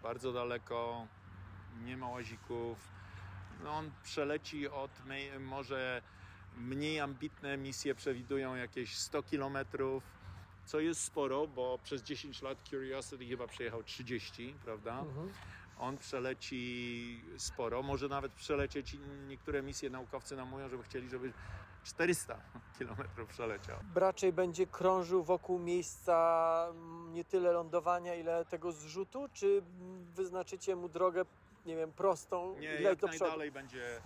bardzo 0.03 0.33
daleko, 0.33 1.07
nie 1.85 1.97
ma 1.97 2.09
łazików. 2.09 2.79
No 3.65 3.71
on 3.71 3.91
przeleci 4.03 4.69
od 4.69 4.91
może 5.41 6.03
mniej 6.57 7.01
ambitne 7.01 7.57
misje 7.57 7.95
przewidują 7.95 8.55
jakieś 8.55 8.97
100 8.97 9.23
kilometrów, 9.23 10.03
co 10.65 10.81
jest 10.81 11.05
sporo, 11.05 11.47
bo 11.47 11.79
przez 11.85 12.03
10 12.03 12.43
lat 12.43 12.59
Curiosity 12.69 13.27
chyba 13.27 13.47
przejechał 13.47 13.83
30, 13.83 14.55
prawda? 14.65 15.01
Mhm. 15.01 15.33
On 15.79 15.99
przeleci 15.99 17.23
sporo, 17.39 17.83
może 17.83 18.09
nawet 18.09 18.33
przelecieć, 18.33 18.97
niektóre 19.29 19.63
misje 19.63 19.91
naukowcy 19.91 20.37
nam 20.37 20.49
mówią, 20.49 20.69
żeby 20.69 20.83
chcieli, 20.83 21.09
żeby 21.09 21.33
400 21.85 22.37
kilometrów 22.79 23.29
przeleciał. 23.29 23.77
Raczej 23.95 24.33
będzie 24.33 24.67
krążył 24.67 25.23
wokół 25.23 25.59
miejsca 25.59 26.67
mm, 26.71 27.13
nie 27.13 27.25
tyle 27.25 27.53
lądowania, 27.53 28.15
ile 28.15 28.45
tego 28.45 28.73
zrzutu, 28.73 29.29
czy 29.33 29.63
wyznaczycie 30.15 30.77
mu 30.77 30.89
drogę, 30.89 31.25
nie 31.67 31.77
wiem, 31.77 31.93
prostą, 31.93 32.57
Nie, 32.59 32.69
jak 32.69 32.99
do 32.99 33.09
przodu? 33.09 33.25
najdalej 33.25 33.53
będzie 33.53 33.97
e, 33.97 34.01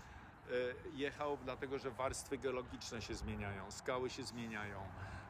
jechał, 0.92 1.38
dlatego 1.44 1.78
że 1.78 1.90
warstwy 1.90 2.38
geologiczne 2.38 3.02
się 3.02 3.14
zmieniają, 3.14 3.70
skały 3.70 4.10
się 4.10 4.22
zmieniają, 4.22 4.80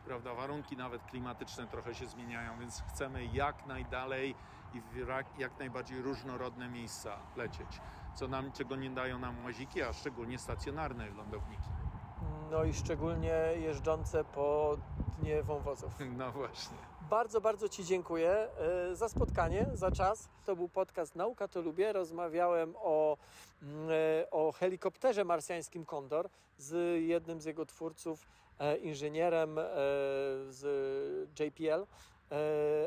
prawda, 0.04 0.34
warunki 0.34 0.76
nawet 0.76 1.02
klimatyczne 1.02 1.66
trochę 1.66 1.94
się 1.94 2.06
zmieniają, 2.06 2.58
więc 2.58 2.82
chcemy 2.88 3.24
jak 3.24 3.66
najdalej 3.66 4.34
i 4.74 4.80
w 4.80 5.08
jak 5.38 5.58
najbardziej 5.58 6.02
różnorodne 6.02 6.68
miejsca 6.68 7.18
lecieć, 7.36 7.80
co 8.14 8.28
nam, 8.28 8.52
czego 8.52 8.76
nie 8.76 8.90
dają 8.90 9.18
nam 9.18 9.44
łaziki, 9.44 9.82
a 9.82 9.92
szczególnie 9.92 10.38
stacjonarne 10.38 11.10
lądowniki. 11.10 11.73
No 12.54 12.64
i 12.64 12.74
szczególnie 12.74 13.34
jeżdżące 13.56 14.24
po 14.24 14.76
dnie 15.18 15.42
wąwozów. 15.42 15.92
No 16.18 16.32
właśnie. 16.32 16.76
Bardzo, 17.10 17.40
bardzo 17.40 17.68
Ci 17.68 17.84
dziękuję 17.84 18.30
e, 18.30 18.96
za 18.96 19.08
spotkanie, 19.08 19.66
za 19.72 19.90
czas. 19.90 20.28
To 20.46 20.56
był 20.56 20.68
podcast 20.68 21.16
Nauka 21.16 21.48
to 21.48 21.60
lubię. 21.60 21.92
Rozmawiałem 21.92 22.74
o, 22.76 23.16
mm, 23.62 23.88
e, 23.90 24.30
o 24.30 24.52
helikopterze 24.52 25.24
marsjańskim 25.24 25.84
Kondor 25.84 26.28
z 26.58 27.02
jednym 27.02 27.40
z 27.40 27.44
jego 27.44 27.66
twórców, 27.66 28.26
e, 28.58 28.76
inżynierem 28.76 29.58
z 30.48 30.62
JPL, 31.40 31.86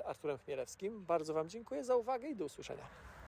Arturem 0.06 0.38
Chmielewskim. 0.38 1.06
Bardzo 1.06 1.34
Wam 1.34 1.50
dziękuję 1.50 1.84
za 1.84 1.96
uwagę 1.96 2.28
i 2.30 2.36
do 2.36 2.46
usłyszenia. 2.46 2.84